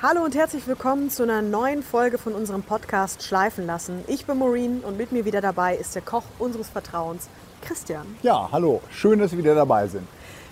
Hallo 0.00 0.22
und 0.22 0.36
herzlich 0.36 0.64
willkommen 0.68 1.10
zu 1.10 1.24
einer 1.24 1.42
neuen 1.42 1.82
Folge 1.82 2.18
von 2.18 2.32
unserem 2.32 2.62
Podcast 2.62 3.24
Schleifen 3.24 3.66
lassen. 3.66 4.04
Ich 4.06 4.26
bin 4.26 4.38
Maureen 4.38 4.82
und 4.82 4.96
mit 4.96 5.10
mir 5.10 5.24
wieder 5.24 5.40
dabei 5.40 5.74
ist 5.74 5.96
der 5.96 6.02
Koch 6.02 6.22
unseres 6.38 6.68
Vertrauens, 6.68 7.28
Christian. 7.62 8.06
Ja, 8.22 8.48
hallo, 8.52 8.80
schön, 8.92 9.18
dass 9.18 9.32
Sie 9.32 9.38
wieder 9.38 9.56
dabei 9.56 9.88
sind. 9.88 10.06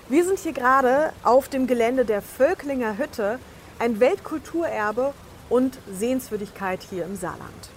Wir 0.08 0.24
sind 0.24 0.40
hier 0.40 0.52
gerade 0.52 1.12
auf 1.22 1.48
dem 1.48 1.68
Gelände 1.68 2.04
der 2.04 2.22
Völklinger 2.22 2.98
Hütte, 2.98 3.38
ein 3.78 4.00
Weltkulturerbe 4.00 5.14
und 5.48 5.78
Sehenswürdigkeit 5.92 6.80
hier 6.82 7.04
im 7.04 7.14
Saarland. 7.14 7.70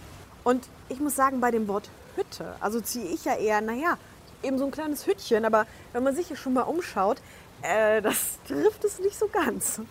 Und 0.43 0.67
ich 0.89 0.99
muss 0.99 1.15
sagen, 1.15 1.39
bei 1.39 1.51
dem 1.51 1.67
Wort 1.67 1.91
Hütte, 2.15 2.55
also 2.61 2.81
ziehe 2.81 3.05
ich 3.05 3.25
ja 3.25 3.35
eher, 3.35 3.61
naja, 3.61 3.99
eben 4.41 4.57
so 4.57 4.65
ein 4.65 4.71
kleines 4.71 5.05
Hüttchen, 5.05 5.45
aber 5.45 5.67
wenn 5.93 6.01
man 6.01 6.15
sich 6.15 6.29
hier 6.29 6.37
schon 6.37 6.53
mal 6.53 6.63
umschaut, 6.63 7.17
äh, 7.61 8.01
das 8.01 8.39
trifft 8.47 8.83
es 8.85 8.97
nicht 8.97 9.19
so 9.19 9.27
ganz. 9.27 9.81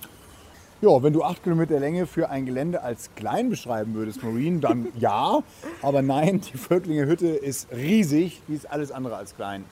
Ja, 0.81 1.03
wenn 1.03 1.13
du 1.13 1.25
acht 1.25 1.43
Kilometer 1.43 1.81
Länge 1.81 2.07
für 2.07 2.31
ein 2.31 2.47
Gelände 2.47 2.83
als 2.83 3.11
klein 3.17 3.51
beschreiben 3.51 3.95
würdest, 3.95 4.23
Maureen, 4.23 4.61
dann 4.61 4.87
ja. 4.99 5.41
Aber 5.83 6.03
nein, 6.03 6.41
die 6.41 6.57
Völklinger 6.57 7.07
Hütte 7.07 7.27
ist 7.27 7.73
riesig, 7.73 8.43
die 8.47 8.55
ist 8.55 8.71
alles 8.71 8.93
andere 8.93 9.17
als 9.17 9.35
klein. 9.35 9.65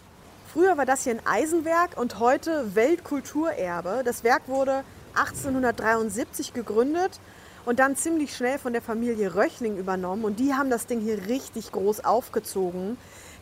Früher 0.53 0.77
war 0.77 0.85
das 0.85 1.05
hier 1.05 1.13
ein 1.13 1.25
Eisenwerk 1.25 1.97
und 1.97 2.19
heute 2.19 2.75
Weltkulturerbe. 2.75 4.03
Das 4.05 4.25
Werk 4.25 4.49
wurde 4.49 4.83
1873 5.15 6.53
gegründet 6.53 7.21
und 7.67 7.79
dann 7.79 7.95
ziemlich 7.95 8.35
schnell 8.35 8.59
von 8.59 8.73
der 8.73 8.83
Familie 8.83 9.37
Röchling 9.37 9.77
übernommen. 9.77 10.25
Und 10.25 10.41
die 10.41 10.55
haben 10.55 10.71
das 10.71 10.87
Ding 10.87 10.99
hier 10.99 11.29
richtig 11.29 11.71
groß 11.71 12.05
aufgezogen. 12.05 12.99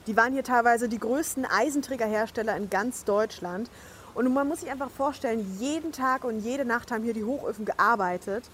Die 0.07 0.19
waren 0.19 0.35
hier 0.35 0.45
teilweise 0.45 0.91
die 0.91 0.99
größten 0.99 1.47
Eisenträgerhersteller 1.47 2.55
in 2.59 2.69
ganz 2.69 3.05
Deutschland. 3.05 3.71
Und 4.15 4.33
man 4.33 4.49
muss 4.49 4.61
sich 4.61 4.71
einfach 4.71 4.91
vorstellen, 4.91 5.57
jeden 5.59 5.93
Tag 5.93 6.25
und 6.25 6.41
jede 6.41 6.65
Nacht 6.65 6.93
haben 6.93 7.03
hier 7.03 7.15
die 7.15 7.25
Hochöfen 7.25 7.65
gearbeitet. 7.65 8.45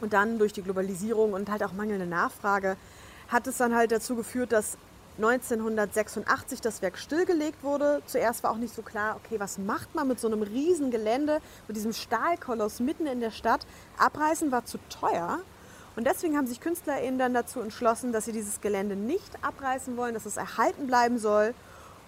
Und 0.00 0.14
dann 0.14 0.38
durch 0.38 0.52
die 0.52 0.62
Globalisierung 0.62 1.34
und 1.34 1.50
halt 1.50 1.62
auch 1.62 1.72
mangelnde 1.72 2.06
Nachfrage 2.06 2.76
hat 3.28 3.46
es 3.46 3.58
dann 3.58 3.74
halt 3.74 3.92
dazu 3.92 4.16
geführt, 4.16 4.52
dass 4.52 4.78
1986 5.18 6.62
das 6.62 6.80
Werk 6.80 6.96
stillgelegt 6.96 7.62
wurde. 7.62 8.00
Zuerst 8.06 8.42
war 8.42 8.52
auch 8.52 8.56
nicht 8.56 8.74
so 8.74 8.80
klar, 8.80 9.16
okay, 9.22 9.38
was 9.38 9.58
macht 9.58 9.94
man 9.94 10.08
mit 10.08 10.18
so 10.18 10.28
einem 10.28 10.42
riesen 10.42 10.90
Gelände, 10.90 11.40
mit 11.68 11.76
diesem 11.76 11.92
Stahlkoloss 11.92 12.80
mitten 12.80 13.06
in 13.06 13.20
der 13.20 13.30
Stadt. 13.30 13.66
Abreißen 13.98 14.50
war 14.50 14.64
zu 14.64 14.78
teuer. 14.88 15.40
Und 15.96 16.06
deswegen 16.06 16.38
haben 16.38 16.46
sich 16.46 16.60
KünstlerInnen 16.60 17.18
dann 17.18 17.34
dazu 17.34 17.60
entschlossen, 17.60 18.12
dass 18.12 18.24
sie 18.24 18.32
dieses 18.32 18.62
Gelände 18.62 18.96
nicht 18.96 19.30
abreißen 19.42 19.96
wollen, 19.98 20.14
dass 20.14 20.24
es 20.24 20.38
erhalten 20.38 20.86
bleiben 20.86 21.18
soll 21.18 21.54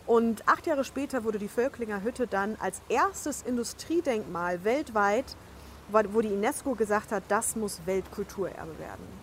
und 0.07 0.47
acht 0.49 0.67
Jahre 0.67 0.85
später 0.85 1.25
wurde 1.25 1.39
die 1.39 1.49
Völklinger 1.49 2.03
Hütte 2.03 2.27
dann 2.27 2.57
als 2.61 2.81
erstes 2.89 3.43
Industriedenkmal 3.43 4.65
weltweit, 4.65 5.37
wo 5.89 6.21
die 6.21 6.29
UNESCO 6.29 6.75
gesagt 6.75 7.13
hat, 7.13 7.23
das 7.29 7.57
muss 7.57 7.81
Weltkulturerbe 7.87 8.79
werden. 8.79 9.23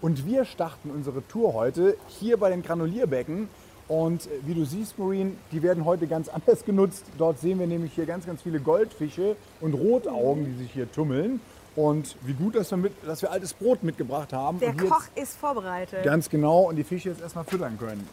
Und 0.00 0.26
wir 0.26 0.44
starten 0.44 0.90
unsere 0.90 1.26
Tour 1.26 1.54
heute 1.54 1.96
hier 2.06 2.36
bei 2.36 2.50
den 2.50 2.62
Granulierbecken. 2.62 3.48
Und 3.88 4.26
äh, 4.26 4.28
wie 4.44 4.54
du 4.54 4.64
siehst, 4.64 4.98
Maureen, 4.98 5.36
die 5.50 5.62
werden 5.62 5.84
heute 5.84 6.06
ganz 6.06 6.28
anders 6.28 6.64
genutzt. 6.64 7.04
Dort 7.16 7.40
sehen 7.40 7.58
wir 7.58 7.66
nämlich 7.66 7.94
hier 7.94 8.06
ganz, 8.06 8.26
ganz 8.26 8.42
viele 8.42 8.60
Goldfische 8.60 9.36
und 9.60 9.74
Rotaugen, 9.74 10.44
die 10.44 10.62
sich 10.62 10.72
hier 10.72 10.90
tummeln. 10.90 11.40
Und 11.74 12.16
wie 12.22 12.32
gut, 12.32 12.56
dass 12.56 12.70
wir, 12.70 12.78
mit, 12.78 12.92
dass 13.06 13.22
wir 13.22 13.30
altes 13.30 13.54
Brot 13.54 13.82
mitgebracht 13.82 14.32
haben. 14.32 14.58
Der 14.58 14.76
Koch 14.76 15.04
ist 15.14 15.36
vorbereitet. 15.36 16.02
Ganz 16.04 16.28
genau. 16.28 16.68
Und 16.68 16.76
die 16.76 16.84
Fische 16.84 17.10
jetzt 17.10 17.20
erstmal 17.20 17.44
füttern 17.44 17.78
können. 17.78 18.08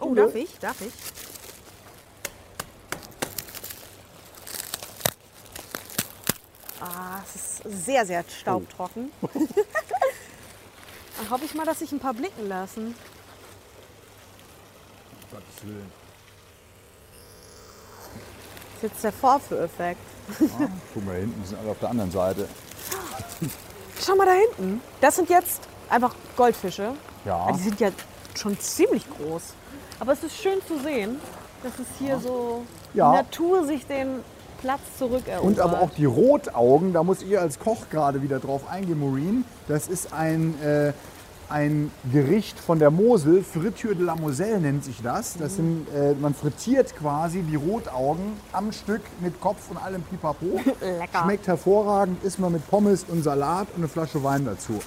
Oh, 0.00 0.14
darf 0.14 0.34
ich? 0.34 0.58
Darf 0.58 0.80
ich? 0.80 0.92
Ah, 6.80 7.20
es 7.24 7.34
ist 7.34 7.84
sehr, 7.86 8.06
sehr 8.06 8.24
staubtrocken. 8.28 9.10
Oh. 9.22 9.28
Dann 11.16 11.30
hoffe 11.30 11.44
ich 11.44 11.54
mal, 11.54 11.66
dass 11.66 11.80
sich 11.80 11.90
ein 11.90 11.98
paar 11.98 12.14
blicken 12.14 12.48
lassen. 12.48 12.94
Gottes 15.30 15.64
Willen. 15.64 15.92
Das 18.74 18.76
ist 18.76 18.82
jetzt 18.92 19.04
der 19.04 19.12
Vorführeffekt. 19.12 20.00
Ah, 20.40 20.68
guck 20.94 21.04
mal, 21.04 21.16
hinten, 21.16 21.42
die 21.42 21.48
sind 21.48 21.58
alle 21.58 21.70
auf 21.72 21.78
der 21.80 21.90
anderen 21.90 22.12
Seite. 22.12 22.48
Schau 24.00 24.14
mal 24.14 24.26
da 24.26 24.34
hinten. 24.34 24.80
Das 25.00 25.16
sind 25.16 25.28
jetzt 25.28 25.62
einfach 25.88 26.14
Goldfische. 26.36 26.94
Ja. 27.24 27.50
Die 27.52 27.58
sind 27.58 27.80
ja 27.80 27.90
schon 28.36 28.58
ziemlich 28.60 29.04
groß. 29.10 29.42
Aber 30.00 30.12
es 30.12 30.22
ist 30.22 30.36
schön 30.36 30.58
zu 30.66 30.78
sehen, 30.78 31.16
dass 31.62 31.72
es 31.78 31.86
hier 31.98 32.18
so 32.18 32.62
Ja. 32.94 33.10
die 33.12 33.16
Natur 33.18 33.64
sich 33.66 33.86
den 33.86 34.20
Platz 34.60 34.80
zurückerobert. 34.98 35.42
Und 35.44 35.60
aber 35.60 35.80
auch 35.80 35.90
die 35.90 36.04
Rotaugen, 36.04 36.92
da 36.92 37.02
muss 37.02 37.22
ich 37.22 37.38
als 37.38 37.58
Koch 37.58 37.88
gerade 37.90 38.22
wieder 38.22 38.38
drauf 38.40 38.68
eingehen, 38.70 38.98
Maureen. 39.00 39.44
Das 39.68 39.88
ist 39.88 40.12
ein, 40.12 40.54
äh, 40.62 40.92
ein 41.48 41.90
Gericht 42.12 42.58
von 42.58 42.78
der 42.78 42.90
Mosel, 42.90 43.42
Friture 43.42 43.94
de 43.94 44.04
la 44.04 44.14
Moselle 44.16 44.60
nennt 44.60 44.84
sich 44.84 45.00
das. 45.02 45.36
das 45.38 45.56
sind, 45.56 45.86
äh, 45.94 46.12
man 46.14 46.34
frittiert 46.34 46.94
quasi 46.96 47.42
die 47.42 47.56
Rotaugen 47.56 48.32
am 48.52 48.70
Stück 48.72 49.00
mit 49.20 49.40
Kopf 49.40 49.70
und 49.70 49.76
allem 49.78 50.02
Pipapo. 50.02 50.60
Lecker. 50.80 51.22
Schmeckt 51.22 51.46
hervorragend, 51.46 52.22
isst 52.22 52.38
man 52.38 52.52
mit 52.52 52.68
Pommes 52.68 53.04
und 53.08 53.22
Salat 53.22 53.68
und 53.74 53.78
eine 53.78 53.88
Flasche 53.88 54.22
Wein 54.22 54.44
dazu. 54.44 54.78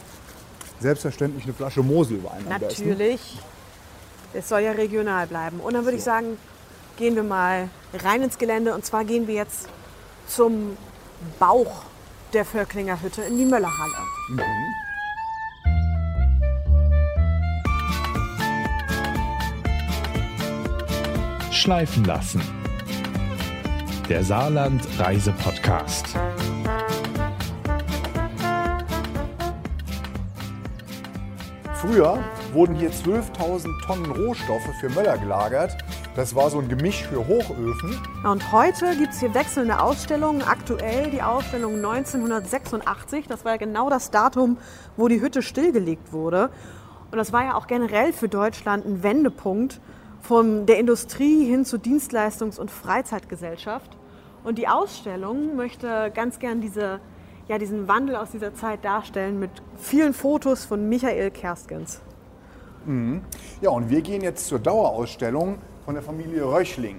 Selbstverständlich 0.79 1.45
eine 1.45 1.53
Flasche 1.53 1.81
Moselwein. 1.81 2.45
Natürlich. 2.49 3.37
Es 4.33 4.47
soll 4.47 4.61
ja 4.61 4.71
regional 4.71 5.27
bleiben. 5.27 5.59
Und 5.59 5.73
dann 5.73 5.83
würde 5.83 5.97
ich 5.97 6.03
sagen, 6.03 6.37
gehen 6.97 7.15
wir 7.15 7.23
mal 7.23 7.69
rein 7.93 8.21
ins 8.21 8.37
Gelände. 8.37 8.73
Und 8.73 8.85
zwar 8.85 9.03
gehen 9.03 9.27
wir 9.27 9.35
jetzt 9.35 9.67
zum 10.27 10.77
Bauch 11.39 11.83
der 12.33 12.45
Völklinger 12.45 13.01
Hütte 13.01 13.23
in 13.23 13.37
die 13.37 13.45
Möllerhalle. 13.45 13.93
Schleifen 21.51 22.05
lassen. 22.05 22.41
Der 24.07 24.23
Saarland 24.23 24.87
Reise 24.97 25.33
Podcast. 25.33 26.07
Früher 31.75 32.23
wurden 32.53 32.75
hier 32.75 32.91
12.000 32.91 33.85
Tonnen 33.85 34.11
Rohstoffe 34.11 34.69
für 34.79 34.89
Möller 34.89 35.17
gelagert. 35.17 35.77
Das 36.15 36.35
war 36.35 36.49
so 36.49 36.59
ein 36.59 36.67
Gemisch 36.67 37.03
für 37.03 37.25
Hochöfen. 37.25 37.97
Und 38.23 38.51
heute 38.51 38.95
gibt 38.97 39.13
es 39.13 39.19
hier 39.19 39.33
wechselnde 39.33 39.81
Ausstellungen. 39.81 40.41
Aktuell 40.41 41.09
die 41.09 41.21
Ausstellung 41.21 41.75
1986. 41.75 43.27
Das 43.27 43.45
war 43.45 43.53
ja 43.53 43.57
genau 43.57 43.89
das 43.89 44.11
Datum, 44.11 44.57
wo 44.97 45.07
die 45.07 45.21
Hütte 45.21 45.41
stillgelegt 45.41 46.11
wurde. 46.11 46.49
Und 47.11 47.17
das 47.17 47.31
war 47.31 47.43
ja 47.43 47.55
auch 47.55 47.67
generell 47.67 48.13
für 48.13 48.29
Deutschland 48.29 48.85
ein 48.85 49.03
Wendepunkt 49.03 49.79
von 50.21 50.65
der 50.65 50.77
Industrie 50.79 51.45
hin 51.45 51.65
zur 51.65 51.79
Dienstleistungs- 51.79 52.59
und 52.59 52.71
Freizeitgesellschaft. 52.71 53.97
Und 54.43 54.57
die 54.57 54.67
Ausstellung 54.67 55.55
möchte 55.55 56.11
ganz 56.13 56.39
gern 56.39 56.61
diese, 56.61 56.99
ja, 57.47 57.57
diesen 57.57 57.87
Wandel 57.87 58.15
aus 58.15 58.31
dieser 58.31 58.53
Zeit 58.53 58.83
darstellen 58.83 59.39
mit 59.39 59.51
vielen 59.77 60.13
Fotos 60.13 60.65
von 60.65 60.89
Michael 60.89 61.31
Kerstgens. 62.85 63.21
Ja, 63.61 63.69
und 63.69 63.89
wir 63.89 64.01
gehen 64.01 64.21
jetzt 64.21 64.47
zur 64.47 64.59
Dauerausstellung 64.59 65.57
von 65.85 65.93
der 65.93 66.03
Familie 66.03 66.43
Röchling. 66.45 66.97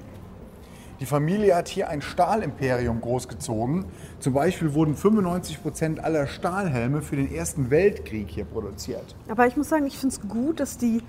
Die 1.00 1.06
Familie 1.06 1.56
hat 1.56 1.66
hier 1.66 1.88
ein 1.88 2.00
Stahlimperium 2.00 3.00
großgezogen. 3.00 3.86
Zum 4.20 4.34
Beispiel 4.34 4.72
wurden 4.74 4.94
95 4.94 5.60
Prozent 5.60 6.04
aller 6.04 6.28
Stahlhelme 6.28 7.02
für 7.02 7.16
den 7.16 7.34
Ersten 7.34 7.70
Weltkrieg 7.70 8.28
hier 8.28 8.44
produziert. 8.44 9.16
Aber 9.28 9.46
ich 9.46 9.56
muss 9.56 9.68
sagen, 9.68 9.86
ich 9.86 9.98
finde 9.98 10.14
es 10.14 10.28
gut, 10.28 10.60
dass 10.60 10.78
die 10.78 11.02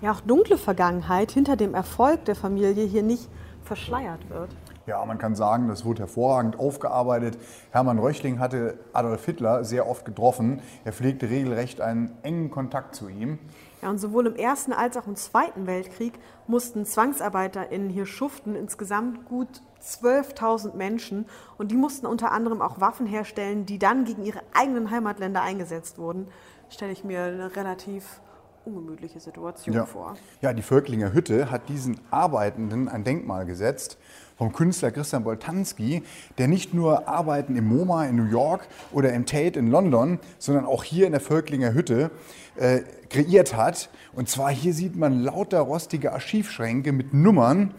ja 0.00 0.12
auch 0.12 0.20
dunkle 0.20 0.58
Vergangenheit 0.58 1.30
hinter 1.30 1.54
dem 1.54 1.74
Erfolg 1.74 2.24
der 2.24 2.34
Familie 2.34 2.84
hier 2.84 3.04
nicht 3.04 3.28
verschleiert 3.62 4.28
wird. 4.28 4.50
Ja, 4.88 5.04
man 5.04 5.18
kann 5.18 5.34
sagen, 5.34 5.68
das 5.68 5.84
wurde 5.84 6.00
hervorragend 6.00 6.58
aufgearbeitet. 6.58 7.38
Hermann 7.70 7.98
Röchling 7.98 8.38
hatte 8.38 8.78
Adolf 8.94 9.24
Hitler 9.26 9.62
sehr 9.62 9.86
oft 9.86 10.06
getroffen. 10.06 10.62
Er 10.84 10.94
pflegte 10.94 11.28
regelrecht 11.28 11.82
einen 11.82 12.10
engen 12.22 12.50
Kontakt 12.50 12.94
zu 12.94 13.08
ihm. 13.08 13.38
Ja, 13.82 13.90
und 13.90 13.98
sowohl 13.98 14.26
im 14.26 14.36
Ersten 14.36 14.72
als 14.72 14.96
auch 14.96 15.06
im 15.06 15.16
Zweiten 15.16 15.66
Weltkrieg 15.66 16.14
mussten 16.46 16.84
ZwangsarbeiterInnen 16.84 17.90
hier 17.90 18.06
schuften, 18.06 18.56
insgesamt 18.56 19.24
gut 19.26 19.62
12.000 19.82 20.74
Menschen. 20.74 21.26
Und 21.58 21.70
die 21.70 21.76
mussten 21.76 22.06
unter 22.06 22.32
anderem 22.32 22.60
auch 22.60 22.80
Waffen 22.80 23.06
herstellen, 23.06 23.66
die 23.66 23.78
dann 23.78 24.04
gegen 24.04 24.24
ihre 24.24 24.40
eigenen 24.52 24.90
Heimatländer 24.90 25.42
eingesetzt 25.42 25.98
wurden. 25.98 26.28
Stelle 26.70 26.92
ich 26.92 27.04
mir 27.04 27.22
eine 27.22 27.54
relativ 27.56 28.20
ungemütliche 28.64 29.20
Situation 29.20 29.74
Ja. 29.74 29.86
vor. 29.86 30.16
ja, 30.42 30.52
die 30.52 30.62
Völklinger 30.62 31.12
Hütte 31.12 31.50
hat 31.50 31.68
diesen 31.68 32.00
Arbeitenden 32.10 32.88
ein 32.88 33.04
Denkmal 33.04 33.46
gesetzt 33.46 33.96
vom 34.38 34.52
Künstler 34.52 34.92
Christian 34.92 35.24
Boltanski, 35.24 36.02
der 36.38 36.46
nicht 36.46 36.72
nur 36.72 37.08
Arbeiten 37.08 37.56
im 37.56 37.66
MoMA 37.66 38.06
in 38.06 38.16
New 38.16 38.30
York 38.30 38.68
oder 38.92 39.12
im 39.12 39.26
Tate 39.26 39.58
in 39.58 39.68
London, 39.68 40.20
sondern 40.38 40.64
auch 40.64 40.84
hier 40.84 41.06
in 41.06 41.12
der 41.12 41.20
Völklinger 41.20 41.74
Hütte 41.74 42.12
äh, 42.56 42.80
kreiert 43.10 43.56
hat. 43.56 43.90
Und 44.14 44.28
zwar 44.28 44.50
hier 44.50 44.72
sieht 44.72 44.96
man 44.96 45.20
lauter 45.20 45.60
rostige 45.60 46.12
Archivschränke 46.12 46.92
mit 46.92 47.12
Nummern. 47.12 47.74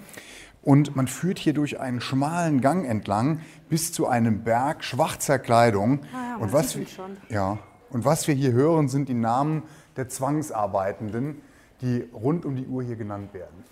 und 0.61 0.97
man 0.97 1.07
führt 1.07 1.39
hier 1.39 1.53
durch 1.53 1.79
einen 1.79 2.01
schmalen 2.01 2.59
Gang 2.59 2.85
entlang 2.85 3.39
bis 3.69 3.93
zu 3.93 4.07
einem 4.07 4.43
Berg 4.43 4.83
schwarzer 4.83 5.39
Kleidung. 5.39 6.01
Ah 6.13 6.31
ja, 6.31 6.35
und, 6.35 6.51
was 6.51 6.77
wir, 6.77 6.85
ja, 7.29 7.57
und 7.89 8.03
was 8.03 8.27
wir 8.27 8.35
hier 8.35 8.51
hören, 8.51 8.89
sind 8.89 9.07
die 9.07 9.13
Namen 9.13 9.63
der 9.95 10.09
Zwangsarbeitenden, 10.09 11.41
die 11.81 12.03
rund 12.13 12.45
um 12.45 12.57
die 12.57 12.67
Uhr 12.67 12.83
hier 12.83 12.97
genannt 12.97 13.33
werden. 13.33 13.63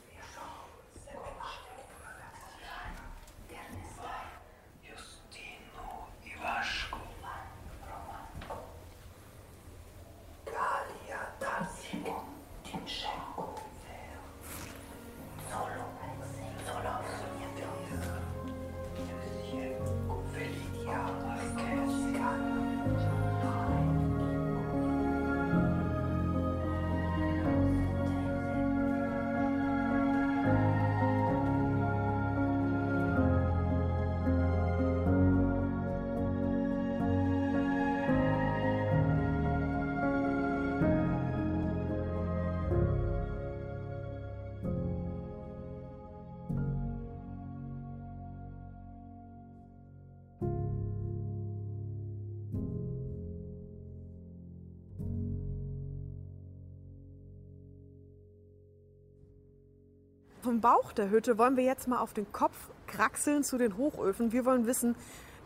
Vom 60.48 60.62
Bauch 60.62 60.94
der 60.94 61.10
Hütte 61.10 61.38
wollen 61.38 61.58
wir 61.58 61.66
jetzt 61.66 61.90
mal 61.90 62.00
auf 62.00 62.14
den 62.14 62.32
Kopf 62.32 62.56
kraxeln 62.88 63.44
zu 63.44 63.58
den 63.58 63.76
Hochöfen. 63.76 64.32
Wir 64.32 64.46
wollen 64.46 64.66
wissen, 64.66 64.96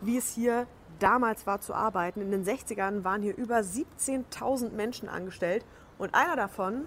wie 0.00 0.16
es 0.16 0.32
hier 0.32 0.68
damals 1.00 1.44
war 1.44 1.60
zu 1.60 1.74
arbeiten. 1.74 2.20
In 2.20 2.30
den 2.30 2.44
60ern 2.44 3.02
waren 3.02 3.20
hier 3.20 3.36
über 3.36 3.56
17.000 3.56 4.70
Menschen 4.70 5.08
angestellt 5.08 5.64
und 5.98 6.14
einer 6.14 6.36
davon 6.36 6.84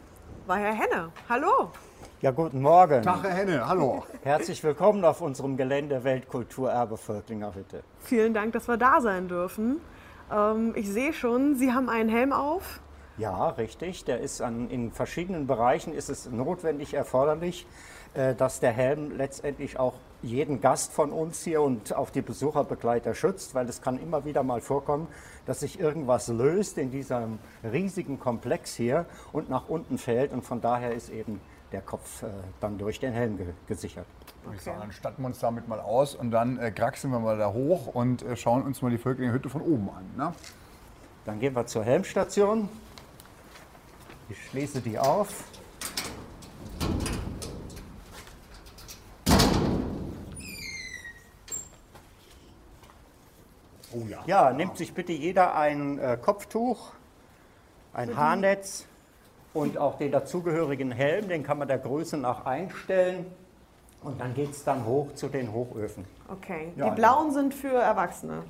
war 0.47 0.55
Herr 0.55 0.71
Henne. 0.71 1.11
Hallo! 1.27 1.73
Ja, 2.21 2.31
guten 2.31 2.61
Morgen. 2.61 3.01
Tag, 3.01 3.21
Herr 3.23 3.33
Henne, 3.33 3.67
hallo. 3.67 4.05
Herzlich 4.23 4.63
willkommen 4.63 5.03
auf 5.03 5.19
unserem 5.19 5.57
Gelände 5.57 6.05
Weltkulturerbe 6.05 6.95
Völklinger 6.95 7.53
Hütte. 7.53 7.83
Vielen 7.99 8.33
Dank, 8.33 8.53
dass 8.53 8.69
wir 8.69 8.77
da 8.77 9.01
sein 9.01 9.27
dürfen. 9.27 9.81
Ähm, 10.31 10.71
ich 10.77 10.89
sehe 10.89 11.11
schon, 11.11 11.55
Sie 11.57 11.73
haben 11.73 11.89
einen 11.89 12.07
Helm 12.07 12.31
auf. 12.31 12.79
Ja, 13.17 13.49
richtig. 13.49 14.05
Der 14.05 14.19
ist 14.19 14.41
an, 14.41 14.69
in 14.69 14.91
verschiedenen 14.91 15.47
Bereichen 15.47 15.93
ist 15.93 16.09
es 16.09 16.29
notwendig 16.29 16.93
erforderlich, 16.93 17.65
dass 18.37 18.61
der 18.61 18.71
Helm 18.71 19.17
letztendlich 19.17 19.77
auch 19.77 19.95
jeden 20.21 20.59
Gast 20.59 20.91
von 20.91 21.11
uns 21.11 21.43
hier 21.43 21.61
und 21.61 21.93
auch 21.93 22.09
die 22.09 22.21
Besucherbegleiter 22.21 23.13
schützt, 23.13 23.53
weil 23.53 23.69
es 23.69 23.81
kann 23.81 23.99
immer 23.99 24.25
wieder 24.25 24.43
mal 24.43 24.61
vorkommen, 24.61 25.07
dass 25.45 25.59
sich 25.59 25.79
irgendwas 25.79 26.27
löst 26.27 26.77
in 26.77 26.91
diesem 26.91 27.39
riesigen 27.63 28.19
Komplex 28.19 28.75
hier 28.75 29.05
und 29.31 29.49
nach 29.49 29.69
unten 29.69 29.97
fällt 29.97 30.31
und 30.33 30.43
von 30.43 30.61
daher 30.61 30.93
ist 30.93 31.09
eben 31.09 31.39
der 31.71 31.81
Kopf 31.81 32.23
äh, 32.23 32.27
dann 32.59 32.77
durch 32.77 32.99
den 32.99 33.13
Helm 33.13 33.37
ge 33.37 33.47
gesichert. 33.67 34.05
Ich 34.53 34.61
sage, 34.61 34.79
dann 34.79 34.91
statten 34.91 35.21
wir 35.21 35.27
uns 35.27 35.39
damit 35.39 35.67
mal 35.67 35.79
aus 35.79 36.15
und 36.15 36.31
dann 36.31 36.57
äh, 36.57 36.71
kraxeln 36.71 37.11
wir 37.11 37.19
mal 37.19 37.37
da 37.37 37.51
hoch 37.51 37.87
und 37.87 38.21
äh, 38.23 38.35
schauen 38.35 38.63
uns 38.63 38.81
mal 38.81 38.91
die 38.91 38.97
Völklinger 38.97 39.33
Hütte 39.33 39.49
von 39.49 39.61
oben 39.61 39.89
an. 39.89 40.05
Ne? 40.15 40.33
Dann 41.25 41.39
gehen 41.39 41.55
wir 41.55 41.65
zur 41.65 41.83
Helmstation. 41.83 42.69
Ich 44.29 44.43
schließe 44.47 44.81
die 44.81 44.97
auf. 44.97 45.43
Oh 53.95 54.05
ja. 54.09 54.23
Ja, 54.25 54.51
nimmt 54.51 54.77
sich 54.77 54.93
bitte 54.93 55.13
jeder 55.13 55.55
ein 55.55 55.99
äh, 55.99 56.17
Kopftuch, 56.21 56.91
ein 57.93 58.15
Haarnetz 58.15 58.85
und 59.53 59.77
auch 59.77 59.97
den 59.97 60.11
dazugehörigen 60.11 60.91
Helm. 60.91 61.29
Den 61.29 61.43
kann 61.43 61.57
man 61.57 61.67
der 61.67 61.77
Größe 61.77 62.17
nach 62.17 62.45
einstellen. 62.45 63.25
Und 64.03 64.19
dann 64.19 64.33
geht 64.33 64.51
es 64.51 64.63
dann 64.63 64.85
hoch 64.85 65.13
zu 65.15 65.29
den 65.29 65.51
Hochöfen. 65.51 66.05
Okay. 66.27 66.73
Ja, 66.75 66.89
die 66.89 66.95
blauen 66.95 67.31
sind 67.31 67.53
für 67.53 67.73
Erwachsene. 67.73 68.43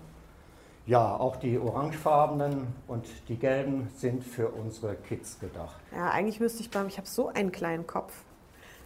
Ja, 0.86 1.16
auch 1.16 1.38
die 1.38 1.58
orangefarbenen 1.58 2.68
und 2.88 3.08
die 3.28 3.38
gelben 3.38 3.90
sind 3.96 4.24
für 4.24 4.50
unsere 4.50 4.96
Kids 4.96 5.40
gedacht. 5.40 5.80
Ja, 5.96 6.10
eigentlich 6.10 6.40
müsste 6.40 6.62
ich 6.62 6.70
beim, 6.70 6.88
ich 6.88 6.98
habe 6.98 7.08
so 7.08 7.30
einen 7.30 7.52
kleinen 7.52 7.88
Kopf, 7.88 8.14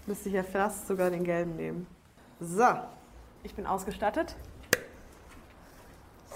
müsste 0.06 0.30
ich 0.30 0.36
ja 0.36 0.44
fast 0.44 0.88
sogar 0.88 1.10
den 1.10 1.24
gelben 1.24 1.56
nehmen. 1.56 1.88
So, 2.40 2.68
ich 3.44 3.54
bin 3.56 3.66
ausgestattet. 3.66 4.36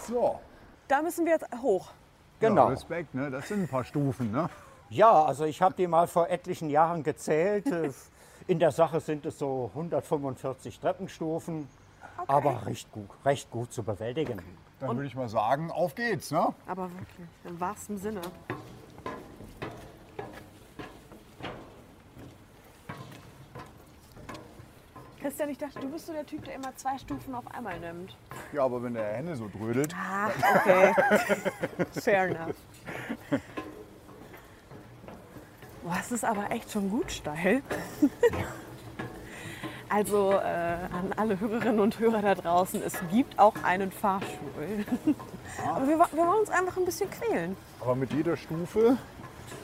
So, 0.07 0.39
Da 0.87 1.01
müssen 1.01 1.25
wir 1.25 1.33
jetzt 1.33 1.45
hoch. 1.61 1.91
Genau. 2.39 2.65
Ja, 2.65 2.69
Respekt, 2.71 3.15
ne? 3.15 3.31
das 3.31 3.47
sind 3.47 3.61
ein 3.63 3.67
paar 3.67 3.83
Stufen. 3.83 4.31
Ne? 4.31 4.49
Ja, 4.89 5.23
also 5.23 5.45
ich 5.45 5.61
habe 5.61 5.75
die 5.75 5.87
mal 5.87 6.07
vor 6.07 6.29
etlichen 6.29 6.69
Jahren 6.69 7.03
gezählt. 7.03 7.67
Äh, 7.67 7.91
In 8.47 8.59
der 8.59 8.71
Sache 8.71 8.99
sind 8.99 9.25
es 9.25 9.39
so 9.39 9.71
145 9.73 10.79
Treppenstufen, 10.79 11.67
aber 12.27 12.65
recht 12.65 12.91
gut, 12.91 13.09
recht 13.23 13.49
gut 13.49 13.71
zu 13.71 13.83
bewältigen. 13.83 14.41
Dann 14.81 14.97
würde 14.97 15.07
ich 15.07 15.15
mal 15.15 15.29
sagen, 15.29 15.71
auf 15.71 15.95
geht's. 15.95 16.29
Ne? 16.31 16.53
Aber 16.67 16.91
wirklich, 16.91 17.27
im 17.45 17.59
wahrsten 17.59 17.97
Sinne. 17.97 18.19
Christian, 25.23 25.47
ich 25.47 25.57
dachte, 25.57 25.79
du 25.79 25.87
bist 25.89 26.05
so 26.05 26.11
der 26.11 26.25
Typ, 26.25 26.43
der 26.43 26.55
immer 26.55 26.75
zwei 26.75 26.97
Stufen 26.97 27.33
auf 27.33 27.47
einmal 27.55 27.79
nimmt. 27.79 28.17
Ja, 28.51 28.65
aber 28.65 28.83
wenn 28.83 28.93
der 28.93 29.05
Henne 29.05 29.37
so 29.37 29.49
drödelt. 29.57 29.95
Ah, 29.95 30.29
okay. 30.53 30.93
Fair 31.93 32.23
enough. 32.23 32.55
Boah, 35.81 35.95
es 35.97 36.11
ist 36.11 36.25
aber 36.25 36.51
echt 36.51 36.69
schon 36.69 36.89
gut 36.89 37.09
steil. 37.09 37.61
Also 39.87 40.33
äh, 40.33 40.43
an 40.43 41.13
alle 41.15 41.39
Hörerinnen 41.39 41.79
und 41.79 41.99
Hörer 41.99 42.21
da 42.21 42.35
draußen, 42.35 42.83
es 42.83 42.99
gibt 43.09 43.39
auch 43.39 43.55
einen 43.63 43.93
Fahrstuhl. 43.93 44.85
Aber 45.65 45.87
wir, 45.87 45.99
wir 45.99 46.17
wollen 46.17 46.39
uns 46.41 46.49
einfach 46.49 46.75
ein 46.75 46.83
bisschen 46.83 47.09
quälen. 47.09 47.55
Aber 47.79 47.95
mit 47.95 48.11
jeder 48.11 48.35
Stufe 48.35 48.97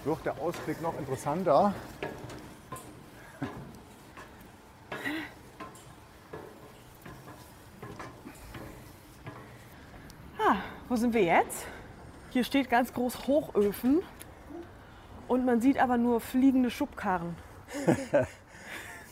wird 0.06 0.26
der 0.26 0.40
Ausblick 0.40 0.82
noch 0.82 0.98
interessanter. 0.98 1.74
Wo 10.89 10.89
sind 11.00 11.14
wir 11.14 11.24
jetzt? 11.24 11.66
Hier 12.30 12.44
steht 12.44 12.70
ganz 12.70 12.94
groß 12.94 13.28
Hochöfen 13.28 14.02
und 15.28 15.46
man 15.46 15.62
sieht 15.62 15.80
aber 15.80 15.98
nur 15.98 16.20
fliegende 16.20 16.70
Schubkarren. 16.70 17.36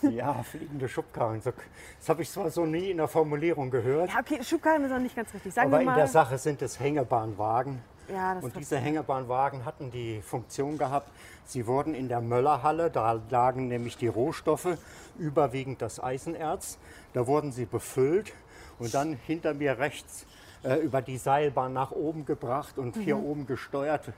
Ja, 0.02 0.44
fliegende 0.44 0.88
Schubkarren. 0.88 1.42
Das 1.44 2.10
habe 2.10 2.22
ich 2.22 2.30
zwar 2.30 2.52
so 2.52 2.68
nie 2.68 2.92
in 2.92 2.98
der 2.98 3.08
Formulierung 3.08 3.72
gehört, 3.72 4.12
Ja, 4.12 4.20
okay, 4.20 4.44
Schubkarren 4.44 4.84
ist 4.86 4.92
auch 4.92 5.00
nicht 5.00 5.16
ganz 5.16 5.34
richtig. 5.34 5.54
Sagen 5.54 5.74
aber 5.74 5.82
in 5.82 5.96
der 5.96 6.08
Sache 6.08 6.38
sind 6.38 6.62
es 6.62 6.80
Hängebahnwagen. 6.80 7.82
ja, 8.08 8.36
das 8.36 8.44
Und 8.44 8.56
diese 8.56 8.78
Hängebahnwagen 8.78 9.66
hatten 9.66 9.90
die 9.90 10.22
Funktion 10.22 10.78
gehabt, 10.78 11.10
sie 11.46 11.66
wurden 11.66 11.96
in 11.96 12.10
der 12.10 12.22
Möllerhalle, 12.22 12.92
da 12.92 13.20
lagen 13.32 13.70
nämlich 13.70 13.98
die 13.98 14.08
Rohstoffe, 14.08 14.78
überwiegend 15.18 15.82
das 15.82 16.02
Eisenerz, 16.02 16.78
da 17.14 17.26
wurden 17.26 17.52
sie 17.52 17.66
befüllt 17.66 18.34
und 18.78 18.94
dann 18.94 19.14
hinter 19.14 19.56
mir 19.56 19.80
rechts 19.80 20.28
äh, 20.64 20.76
über 20.76 21.02
die 21.02 21.18
Seilbahn 21.18 21.74
nach 21.74 21.92
oben 21.92 22.26
gebracht 22.26 22.78
und 22.78 22.96
hier 22.98 23.18
oben 23.18 23.46
gesteuert 23.46 24.12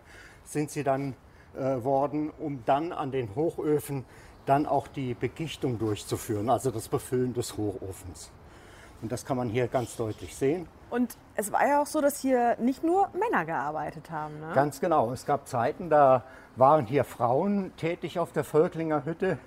sind 0.46 0.72
sie 0.72 0.84
dann 0.84 1.16
äh, 1.56 1.84
worden, 1.84 2.32
um 2.40 2.64
dann 2.66 2.92
an 2.92 3.12
den 3.12 3.36
Hochöfen 3.36 4.06
dann 4.46 4.66
auch 4.66 4.88
die 4.88 5.14
Begichtung 5.14 5.78
durchzuführen, 5.78 6.50
also 6.50 6.72
das 6.72 6.88
Befüllen 6.88 7.34
des 7.34 7.58
Hochofens. 7.58 8.32
Und 9.02 9.12
das 9.12 9.26
kann 9.26 9.38
man 9.38 9.50
hier 9.50 9.68
ganz 9.68 9.96
deutlich 9.96 10.36
sehen. 10.36 10.68
Und 10.90 11.16
es 11.36 11.52
war 11.52 11.68
ja 11.68 11.82
auch 11.82 11.86
so, 11.86 12.02
dass 12.02 12.20
hier 12.20 12.58
nicht 12.60 12.84
nur 12.84 13.10
Männer 13.14 13.46
gearbeitet 13.46 14.10
haben. 14.10 14.40
Ne? 14.40 14.52
Ganz 14.54 14.82
genau. 14.82 15.12
Es 15.12 15.26
gab 15.26 15.48
Zeiten, 15.48 15.90
da 15.90 16.24
waren 16.56 16.86
hier 16.86 17.04
Frauen 17.04 17.72
tätig 17.78 18.20
auf 18.20 18.32
der 18.32 18.44
Völklinger 18.44 19.06
Hütte. 19.06 19.38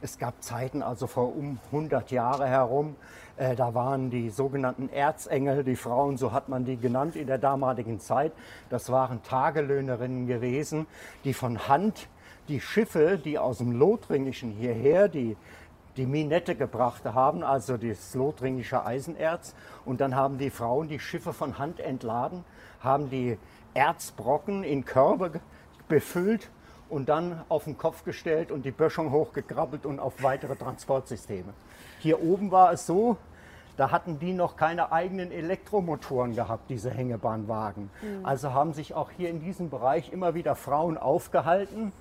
Es 0.00 0.18
gab 0.18 0.42
Zeiten, 0.42 0.82
also 0.82 1.06
vor 1.06 1.34
um 1.34 1.58
100 1.66 2.10
Jahre 2.10 2.46
herum, 2.46 2.96
äh, 3.38 3.54
da 3.54 3.74
waren 3.74 4.10
die 4.10 4.30
sogenannten 4.30 4.88
Erzengel, 4.88 5.62
die 5.62 5.76
Frauen, 5.76 6.16
so 6.16 6.32
hat 6.32 6.48
man 6.48 6.64
die 6.64 6.76
genannt 6.76 7.16
in 7.16 7.26
der 7.26 7.38
damaligen 7.38 8.00
Zeit. 8.00 8.32
Das 8.68 8.90
waren 8.90 9.22
Tagelöhnerinnen 9.22 10.26
gewesen, 10.26 10.86
die 11.24 11.34
von 11.34 11.68
Hand 11.68 12.08
die 12.48 12.60
Schiffe, 12.60 13.18
die 13.22 13.38
aus 13.38 13.58
dem 13.58 13.72
Lothringischen 13.72 14.50
hierher, 14.50 15.08
die 15.08 15.36
die 15.96 16.06
Minette 16.06 16.54
gebracht 16.54 17.04
haben, 17.04 17.42
also 17.42 17.76
das 17.76 18.14
lothringische 18.14 18.84
Eisenerz. 18.84 19.54
Und 19.84 20.00
dann 20.00 20.14
haben 20.14 20.38
die 20.38 20.50
Frauen 20.50 20.88
die 20.88 21.00
Schiffe 21.00 21.32
von 21.32 21.58
Hand 21.58 21.80
entladen, 21.80 22.44
haben 22.80 23.10
die 23.10 23.36
Erzbrocken 23.74 24.64
in 24.64 24.84
Körbe 24.84 25.40
befüllt 25.88 26.50
und 26.88 27.08
dann 27.08 27.42
auf 27.48 27.64
den 27.64 27.76
Kopf 27.76 28.04
gestellt 28.04 28.50
und 28.50 28.64
die 28.64 28.70
Böschung 28.70 29.12
hochgekrabbelt 29.12 29.86
und 29.86 30.00
auf 30.00 30.22
weitere 30.22 30.56
Transportsysteme. 30.56 31.52
Hier 31.98 32.22
oben 32.22 32.50
war 32.50 32.72
es 32.72 32.86
so, 32.86 33.16
da 33.78 33.92
hatten 33.92 34.18
die 34.18 34.32
noch 34.32 34.56
keine 34.56 34.90
eigenen 34.90 35.30
Elektromotoren 35.30 36.34
gehabt, 36.34 36.68
diese 36.68 36.90
Hängebahnwagen. 36.90 37.90
Also 38.24 38.52
haben 38.52 38.72
sich 38.72 38.92
auch 38.92 39.12
hier 39.12 39.30
in 39.30 39.40
diesem 39.40 39.70
Bereich 39.70 40.12
immer 40.12 40.34
wieder 40.34 40.56
Frauen 40.56 40.98
aufgehalten. 40.98 41.92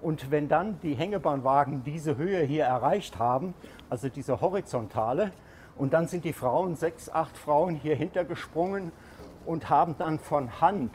Und 0.00 0.30
wenn 0.30 0.48
dann 0.48 0.80
die 0.80 0.94
Hängebahnwagen 0.94 1.84
diese 1.84 2.16
Höhe 2.16 2.40
hier 2.44 2.64
erreicht 2.64 3.18
haben, 3.18 3.52
also 3.90 4.08
diese 4.08 4.40
horizontale, 4.40 5.32
und 5.76 5.92
dann 5.92 6.08
sind 6.08 6.24
die 6.24 6.32
Frauen, 6.32 6.76
sechs, 6.76 7.10
acht 7.10 7.36
Frauen 7.36 7.74
hier 7.74 7.94
hintergesprungen 7.94 8.90
und 9.44 9.68
haben 9.68 9.96
dann 9.98 10.18
von 10.18 10.62
Hand 10.62 10.92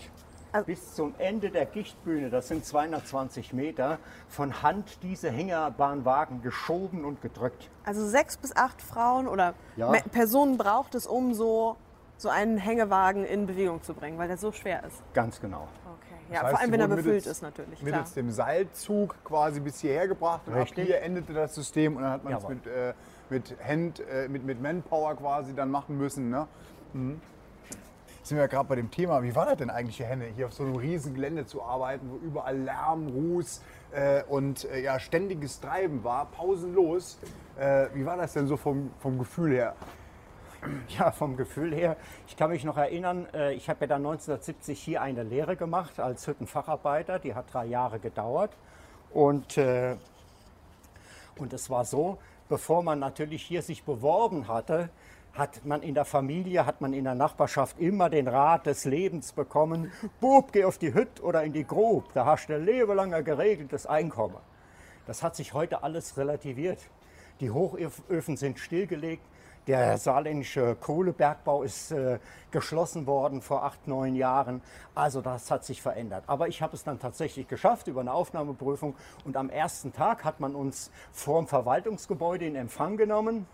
bis 0.62 0.94
zum 0.94 1.16
Ende 1.18 1.50
der 1.50 1.66
Gichtbühne, 1.66 2.30
das 2.30 2.48
sind 2.48 2.64
220 2.66 3.54
Meter, 3.54 3.98
von 4.30 4.62
Hand 4.62 5.00
diese 5.02 5.32
Hängebahnwagen 5.32 6.42
geschoben 6.42 7.04
und 7.06 7.22
gedrückt. 7.22 7.70
Also 7.86 8.06
sechs 8.08 8.38
bis 8.38 8.56
acht 8.56 8.82
Frauen 8.82 9.28
oder 9.28 9.56
Ja. 9.76 9.92
Personen 10.12 10.58
braucht 10.58 10.94
es, 10.96 11.08
um 11.08 11.34
so, 11.34 11.76
so 12.18 12.30
einen 12.30 12.58
Hängewagen 12.58 13.26
in 13.26 13.48
Bewegung 13.48 13.82
zu 13.82 13.94
bringen, 13.94 14.18
weil 14.20 14.28
der 14.28 14.38
so 14.38 14.52
schwer 14.52 14.84
ist. 14.86 15.02
Ganz 15.14 15.42
genau. 15.42 15.68
Okay. 15.86 16.16
Das 16.30 16.36
Ja, 16.36 16.42
heißt, 16.44 16.52
vor 16.52 16.60
allem, 16.62 16.72
wenn 16.72 16.80
er 16.80 16.88
befüllt 16.88 17.06
mittels- 17.26 17.28
ist 17.28 17.42
natürlich. 17.42 17.80
Klar. 17.80 17.92
Mittels 17.92 18.14
dem 18.14 18.32
Seilzug 18.32 19.16
quasi 19.24 19.60
bis 19.60 19.82
hierher 19.82 20.08
gebracht 20.08 20.42
und 20.46 20.54
ab 20.54 20.62
Richtig. 20.62 20.86
hier 20.88 21.02
endete 21.02 21.34
das 21.34 21.56
System 21.56 21.98
und 21.98 22.04
dann 22.04 22.12
hat 22.12 22.24
man 22.24 22.34
es 22.34 22.48
mit, 22.48 22.68
äh, 22.68 22.94
mit, 23.30 23.56
Hand, 23.68 24.00
äh, 24.02 24.28
mit, 24.28 24.44
mit 24.46 24.62
Manpower 24.62 25.16
quasi 25.16 25.54
dann 25.56 25.70
machen 25.72 25.98
müssen. 25.98 26.30
Ne? 26.30 26.48
Mhm. 26.94 27.20
Sind 28.24 28.38
wir 28.38 28.48
gerade 28.48 28.70
bei 28.70 28.76
dem 28.76 28.90
Thema, 28.90 29.22
wie 29.22 29.36
war 29.36 29.46
das 29.46 29.58
denn 29.58 29.70
eigentlich, 29.70 30.00
Henne, 30.00 30.28
hier 30.34 30.46
auf 30.46 30.54
so 30.54 30.64
einem 30.64 30.78
riesen 30.78 31.14
Gelände 31.14 31.46
zu 31.46 31.62
arbeiten, 31.62 32.10
wo 32.10 32.26
überall 32.26 32.58
Lärm, 32.58 33.08
Ruß 33.08 33.62
äh, 33.92 34.24
und 34.24 34.64
äh, 34.64 34.82
ja, 34.82 34.98
ständiges 34.98 35.60
Treiben 35.60 36.06
war, 36.06 36.28
pausenlos. 36.28 37.20
Äh, 37.60 37.88
wie 37.94 38.06
war 38.06 38.16
das 38.16 38.32
denn 38.32 38.48
so 38.48 38.56
vom, 38.56 38.92
vom 39.02 39.20
Gefühl 39.20 39.52
her? 39.52 39.76
Ja, 40.98 41.12
vom 41.12 41.36
Gefühl 41.36 41.76
her. 41.76 41.98
Ich 42.26 42.38
kann 42.38 42.50
mich 42.50 42.64
noch 42.64 42.78
erinnern, 42.78 43.28
äh, 43.34 43.54
ich 43.56 43.68
habe 43.68 43.82
ja 43.82 43.88
dann 43.88 44.06
1970 44.06 44.82
hier 44.82 45.02
eine 45.02 45.24
Lehre 45.24 45.58
gemacht 45.58 46.00
als 46.00 46.26
Hüttenfacharbeiter. 46.26 47.20
Die 47.20 47.36
hat 47.36 47.54
drei 47.54 47.66
Jahre 47.66 48.00
gedauert. 48.00 48.52
Und, 49.12 49.58
äh, 49.58 49.98
und 51.38 51.52
es 51.52 51.70
war 51.70 51.84
so, 51.84 52.18
bevor 52.48 52.84
man 52.84 53.00
natürlich 53.00 53.44
hier 53.44 53.62
sich 53.62 53.84
beworben 53.84 54.48
hatte, 54.48 54.88
hat 55.34 55.66
man 55.66 55.82
in 55.82 55.96
der 55.96 56.06
Familie, 56.06 56.66
hat 56.66 56.80
man 56.82 56.94
in 56.94 57.06
der 57.06 57.16
Nachbarschaft 57.16 57.80
immer 57.80 58.10
den 58.10 58.28
Rat 58.28 58.68
des 58.68 58.86
Lebens 58.86 59.34
bekommen, 59.34 59.92
Bub, 60.22 60.52
geh 60.52 60.64
auf 60.64 60.78
die 60.78 60.94
Hütte 60.94 61.24
oder 61.24 61.44
in 61.44 61.54
die 61.54 61.66
Grub, 61.66 62.14
da 62.14 62.26
hast 62.26 62.48
du 62.48 62.56
ein 62.56 62.66
lebenlanger 62.66 63.24
geregeltes 63.24 63.86
Einkommen. 63.88 64.38
Das 65.08 65.24
hat 65.24 65.36
sich 65.36 65.54
heute 65.54 65.84
alles 65.84 66.18
relativiert. 66.18 66.80
Die 67.40 67.52
Hochöfen 67.52 68.38
sind 68.38 68.60
stillgelegt. 68.60 69.24
Der 69.68 69.98
saarländische 69.98 70.76
Kohlebergbau 70.76 71.64
ist 71.64 71.92
äh, 71.92 72.20
geschlossen 72.52 73.08
worden 73.08 73.42
vor 73.42 73.64
acht, 73.64 73.88
neun 73.88 74.14
Jahren. 74.16 74.62
Also 74.94 75.22
das 75.22 75.50
hat 75.50 75.64
sich 75.64 75.82
verändert. 75.82 76.26
Aber 76.28 76.50
ich 76.50 76.62
habe 76.62 76.76
es 76.76 76.84
dann 76.84 77.00
tatsächlich 77.00 77.48
geschafft 77.48 77.88
über 77.88 78.02
eine 78.02 78.14
Aufnahmeprüfung. 78.14 78.96
Und 79.24 79.38
am 79.38 79.50
ersten 79.50 79.94
Tag 79.94 80.26
hat 80.26 80.42
man 80.42 80.54
uns 80.54 80.92
vorm 81.12 81.48
Verwaltungsgebäude 81.48 82.46
in 82.46 82.56
Empfang 82.56 82.98
genommen. 82.98 83.48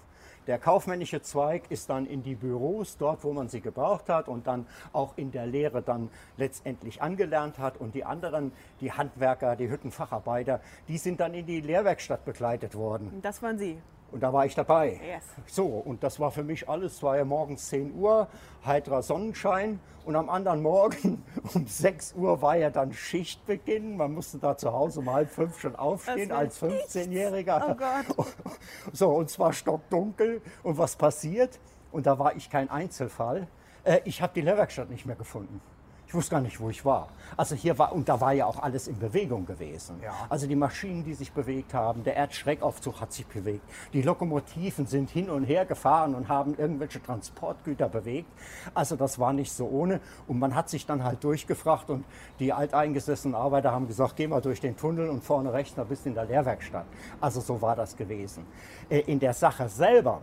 Der 0.47 0.57
kaufmännische 0.57 1.21
Zweig 1.21 1.63
ist 1.69 1.89
dann 1.89 2.05
in 2.05 2.23
die 2.23 2.35
Büros, 2.35 2.97
dort 2.97 3.23
wo 3.23 3.33
man 3.33 3.49
sie 3.49 3.61
gebraucht 3.61 4.09
hat 4.09 4.27
und 4.27 4.47
dann 4.47 4.65
auch 4.93 5.17
in 5.17 5.31
der 5.31 5.45
Lehre 5.45 5.81
dann 5.81 6.09
letztendlich 6.37 7.01
angelernt 7.01 7.59
hat. 7.59 7.77
Und 7.77 7.95
die 7.95 8.05
anderen, 8.05 8.51
die 8.81 8.91
Handwerker, 8.91 9.55
die 9.55 9.69
Hüttenfacharbeiter, 9.69 10.59
die 10.87 10.97
sind 10.97 11.19
dann 11.19 11.33
in 11.33 11.45
die 11.45 11.61
Lehrwerkstatt 11.61 12.25
begleitet 12.25 12.75
worden. 12.75 13.19
Das 13.21 13.41
waren 13.41 13.57
Sie. 13.57 13.77
Und 14.11 14.21
da 14.21 14.33
war 14.33 14.45
ich 14.45 14.55
dabei. 14.55 14.99
Yes. 15.05 15.23
So, 15.45 15.65
und 15.65 16.03
das 16.03 16.19
war 16.19 16.31
für 16.31 16.43
mich 16.43 16.67
alles, 16.67 16.95
es 16.95 17.03
war 17.03 17.17
ja 17.17 17.25
morgens 17.25 17.69
10 17.69 17.95
Uhr, 17.95 18.27
heiterer 18.65 19.01
Sonnenschein 19.01 19.79
und 20.05 20.15
am 20.15 20.29
anderen 20.29 20.61
Morgen 20.61 21.23
um 21.53 21.67
6 21.67 22.15
Uhr 22.15 22.41
war 22.41 22.57
ja 22.57 22.69
dann 22.69 22.93
Schichtbeginn. 22.93 23.95
Man 23.97 24.13
musste 24.13 24.39
da 24.39 24.57
zu 24.57 24.73
Hause 24.73 25.01
um 25.01 25.11
halb 25.11 25.29
fünf 25.29 25.59
schon 25.59 25.75
aufstehen 25.75 26.31
als 26.31 26.61
15-Jähriger. 26.61 27.75
Oh. 28.17 28.25
So, 28.91 29.09
und 29.09 29.29
zwar 29.29 29.53
stockdunkel. 29.53 30.41
Und 30.63 30.77
was 30.77 30.95
passiert? 30.95 31.59
Und 31.91 32.07
da 32.07 32.17
war 32.17 32.35
ich 32.35 32.49
kein 32.49 32.69
Einzelfall. 32.69 33.47
Äh, 33.83 33.99
ich 34.05 34.21
habe 34.21 34.33
die 34.33 34.41
Lehrwerkstatt 34.41 34.89
nicht 34.89 35.05
mehr 35.05 35.15
gefunden. 35.15 35.61
Ich 36.09 36.15
wusste 36.15 36.31
gar 36.31 36.41
nicht, 36.41 36.59
wo 36.59 36.71
ich 36.71 36.83
war. 36.83 37.09
Also 37.37 37.53
hier 37.53 37.77
war, 37.77 37.93
und 37.93 38.09
da 38.09 38.19
war 38.19 38.33
ja 38.33 38.47
auch 38.47 38.57
alles 38.57 38.87
in 38.87 38.97
Bewegung 38.97 39.45
gewesen. 39.45 39.99
Ja. 40.03 40.11
Also 40.27 40.47
die 40.47 40.55
Maschinen, 40.55 41.03
die 41.03 41.13
sich 41.13 41.31
bewegt 41.31 41.75
haben, 41.75 42.03
der 42.03 42.15
Erdschreckaufzug 42.15 42.99
hat 42.99 43.13
sich 43.13 43.27
bewegt. 43.27 43.61
Die 43.93 44.01
Lokomotiven 44.01 44.87
sind 44.87 45.11
hin 45.11 45.29
und 45.29 45.43
her 45.43 45.65
gefahren 45.67 46.15
und 46.15 46.27
haben 46.27 46.55
irgendwelche 46.57 46.99
Transportgüter 46.99 47.87
bewegt. 47.89 48.27
Also 48.73 48.95
das 48.95 49.19
war 49.19 49.33
nicht 49.33 49.51
so 49.51 49.67
ohne. 49.67 49.99
Und 50.27 50.39
man 50.39 50.55
hat 50.55 50.67
sich 50.67 50.87
dann 50.87 51.03
halt 51.03 51.23
durchgefragt 51.23 51.91
und 51.91 52.03
die 52.39 52.53
alteingesessenen 52.53 53.35
Arbeiter 53.35 53.71
haben 53.71 53.85
gesagt, 53.85 54.15
geh 54.15 54.25
mal 54.25 54.41
durch 54.41 54.61
den 54.61 54.75
Tunnel 54.75 55.09
und 55.09 55.23
vorne 55.23 55.53
rechts, 55.53 55.75
da 55.75 55.83
bist 55.83 56.05
du 56.05 56.09
in 56.09 56.15
der 56.15 56.25
Lehrwerkstatt. 56.25 56.87
Also 57.21 57.39
so 57.39 57.61
war 57.61 57.75
das 57.75 57.95
gewesen. 57.95 58.47
Äh, 58.89 59.01
In 59.01 59.19
der 59.19 59.33
Sache 59.33 59.69
selber, 59.69 60.21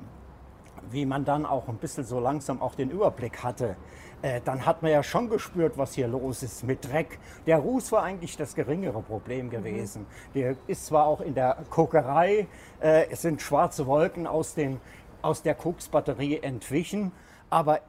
wie 0.91 1.07
man 1.07 1.25
dann 1.25 1.47
auch 1.47 1.69
ein 1.69 1.77
bisschen 1.77 2.03
so 2.05 2.19
langsam 2.19 2.61
auch 2.61 2.75
den 2.75 2.91
Überblick 2.91 3.45
hatte, 3.45 3.77
äh, 4.23 4.41
dann 4.45 4.65
hat 4.67 4.83
man 4.83 4.91
ja 4.91 5.03
schon 5.03 5.29
gespürt, 5.29 5.77
was 5.79 5.95
hier 5.95 6.09
los 6.09 6.43
ist 6.43 6.65
mit 6.65 6.91
Dreck. 6.91 7.19
Der 7.47 7.59
Ruß 7.59 7.93
war 7.93 8.03
eigentlich 8.03 8.37
das 8.37 8.55
geringere 8.55 9.03
Problem 9.03 9.51
gewesen. 9.51 10.07
Der 10.35 10.57
ist 10.67 10.87
zwar 10.87 11.07
auch 11.07 11.21
in 11.21 11.35
der 11.35 11.57
Kokerei, 11.71 12.47
äh, 12.81 13.07
es 13.11 13.23
sind 13.23 13.43
schwarze 13.43 13.87
Wolken 13.87 14.27
aus, 14.27 14.55
den, 14.55 14.81
aus 15.23 15.43
der 15.43 15.55
Koksbatterie 15.55 16.39
entwichen, 16.39 17.13
aber 17.51 17.81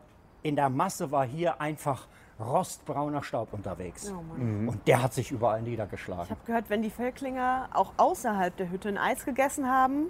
in 0.44 0.56
der 0.56 0.70
Masse 0.70 1.12
war 1.12 1.26
hier 1.26 1.60
einfach 1.62 2.08
rostbrauner 2.40 3.24
Staub 3.24 3.52
unterwegs. 3.52 4.12
Oh 4.12 4.22
Mann. 4.22 4.68
Und 4.70 4.88
der 4.88 5.02
hat 5.02 5.14
sich 5.14 5.32
überall 5.32 5.62
Ich 5.62 5.68
niedergeschlagen. 5.68 6.30
habe 6.30 6.40
gehört, 6.46 6.70
wenn 6.70 6.82
die 6.84 6.92
Feldklinger 6.92 7.70
auch 7.74 7.94
außerhalb 7.98 8.56
der 8.56 8.70
Hütte 8.70 8.90
ein 8.90 8.98
Eis 8.98 9.26
gegessen 9.26 9.68
haben, 9.70 10.10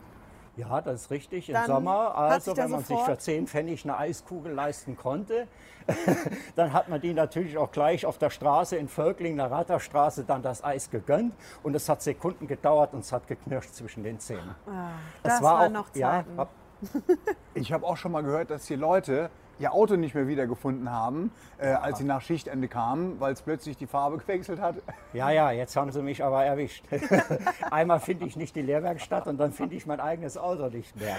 Ja, 0.58 0.82
das 0.82 1.04
ist 1.04 1.12
richtig. 1.12 1.50
Im 1.50 1.54
Dann 1.54 1.68
Sommer, 1.68 2.16
also 2.16 2.58
wenn 2.58 2.72
man 2.72 2.84
sich 2.84 2.98
für 3.00 3.18
10 3.18 3.48
Pfennig 3.48 3.84
eine 3.86 3.98
Eiskugel 3.98 4.52
leisten 4.54 4.98
konnte, 4.98 5.48
dann 6.56 6.74
hat 6.74 6.90
man 6.90 7.00
die 7.00 7.14
natürlich 7.14 7.58
auch 7.58 7.72
gleich 7.72 8.06
auf 8.06 8.18
der 8.18 8.30
Straße 8.32 8.76
in 8.76 8.88
Völkling, 8.88 9.38
der 9.38 9.52
Ratterstraße, 9.52 10.24
dann 10.26 10.42
das 10.42 10.64
Eis 10.64 10.90
gegönnt. 10.90 11.34
Und 11.64 11.76
es 11.76 11.88
hat 11.88 12.02
Sekunden 12.02 12.48
gedauert 12.48 12.94
und 12.94 13.02
es 13.02 13.12
hat 13.14 13.28
geknirscht 13.28 13.72
zwischen 13.74 14.04
den 14.04 14.20
Zähnen. 14.20 14.56
Ah, 14.68 14.90
Es 15.24 15.34
das 15.34 15.42
waren 15.44 15.76
auch- 15.76 15.82
noch 15.86 15.96
ja, 15.96 16.12
Zeiten. 16.24 16.38
hab- 16.38 16.50
Ich 17.54 17.72
habe 17.72 17.86
auch 17.86 17.98
schon 17.98 18.12
mal 18.12 18.22
gehört, 18.24 18.50
dass 18.50 18.68
hier 18.68 18.78
Leute 18.78 19.30
ihr 19.60 19.74
Auto 19.74 19.96
nicht 19.96 20.16
mehr 20.16 20.28
wiedergefunden 20.28 20.92
haben, 20.92 21.32
äh, 21.58 21.68
als 21.68 22.00
sie 22.00 22.04
nach 22.04 22.22
Schichtende 22.22 22.68
kamen, 22.68 23.20
weil 23.20 23.34
es 23.34 23.42
plötzlich 23.42 23.78
die 23.78 23.88
Farbe 23.88 24.18
gewechselt 24.18 24.60
hat. 24.60 24.76
Ja, 25.14 25.32
ja, 25.32 25.52
jetzt 25.52 25.76
haben 25.76 25.92
sie 25.92 26.02
mich 26.02 26.24
aber 26.24 26.44
erwischt. 26.44 26.84
Einmal 27.72 28.00
finde 28.00 28.26
ich 28.26 28.36
nicht 28.36 28.56
die 28.56 28.62
Lehrwerkstatt 28.62 29.28
und 29.28 29.38
dann 29.38 29.52
finde 29.52 29.76
ich 29.76 29.86
mein 29.86 30.00
eigenes 30.00 30.38
Auto 30.38 30.68
nicht 30.68 30.96
mehr. 31.00 31.16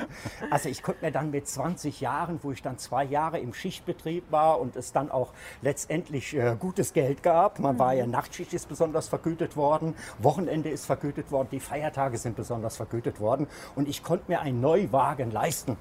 Also 0.50 0.68
ich 0.68 0.82
konnte 0.82 1.04
mir 1.04 1.12
dann 1.12 1.30
mit 1.30 1.48
20 1.48 2.00
Jahren, 2.00 2.38
wo 2.42 2.52
ich 2.52 2.62
dann 2.62 2.78
zwei 2.78 3.04
Jahre 3.04 3.38
im 3.38 3.52
Schichtbetrieb 3.52 4.30
war 4.30 4.60
und 4.60 4.76
es 4.76 4.92
dann 4.92 5.10
auch 5.10 5.32
letztendlich 5.62 6.34
äh, 6.34 6.56
gutes 6.58 6.92
Geld 6.92 7.22
gab, 7.22 7.58
man 7.58 7.78
war 7.78 7.94
ja 7.94 8.06
Nachtschicht 8.06 8.52
ist 8.54 8.68
besonders 8.68 9.08
vergütet 9.08 9.56
worden, 9.56 9.94
Wochenende 10.18 10.68
ist 10.68 10.86
vergütet 10.86 11.30
worden, 11.30 11.48
die 11.50 11.60
Feiertage 11.60 12.18
sind 12.18 12.36
besonders 12.36 12.76
vergütet 12.76 13.20
worden 13.20 13.46
und 13.74 13.88
ich 13.88 14.02
konnte 14.02 14.24
mir 14.28 14.40
einen 14.40 14.60
Neuwagen 14.60 15.30
leisten. 15.30 15.76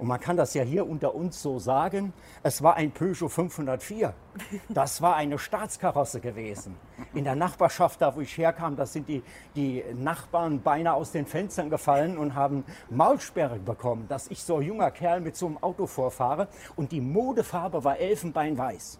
Und 0.00 0.06
man 0.06 0.18
kann 0.18 0.38
das 0.38 0.54
ja 0.54 0.62
hier 0.62 0.88
unter 0.88 1.14
uns 1.14 1.42
so 1.42 1.58
sagen, 1.58 2.14
es 2.42 2.62
war 2.62 2.74
ein 2.76 2.90
Peugeot 2.90 3.28
504. 3.28 4.14
Das 4.70 5.02
war 5.02 5.16
eine 5.16 5.38
Staatskarosse 5.38 6.20
gewesen. 6.20 6.74
In 7.12 7.24
der 7.24 7.34
Nachbarschaft, 7.34 8.00
da 8.00 8.16
wo 8.16 8.20
ich 8.20 8.38
herkam, 8.38 8.76
da 8.76 8.86
sind 8.86 9.08
die, 9.08 9.22
die 9.54 9.84
Nachbarn 9.94 10.62
beinahe 10.62 10.94
aus 10.94 11.12
den 11.12 11.26
Fenstern 11.26 11.68
gefallen 11.68 12.16
und 12.16 12.34
haben 12.34 12.64
Maulsperre 12.88 13.58
bekommen, 13.58 14.06
dass 14.08 14.28
ich 14.28 14.42
so 14.42 14.56
ein 14.56 14.62
junger 14.62 14.90
Kerl 14.90 15.20
mit 15.20 15.36
so 15.36 15.46
einem 15.46 15.58
Auto 15.58 15.86
vorfahre. 15.86 16.48
Und 16.76 16.92
die 16.92 17.02
Modefarbe 17.02 17.84
war 17.84 17.98
elfenbeinweiß. 17.98 18.98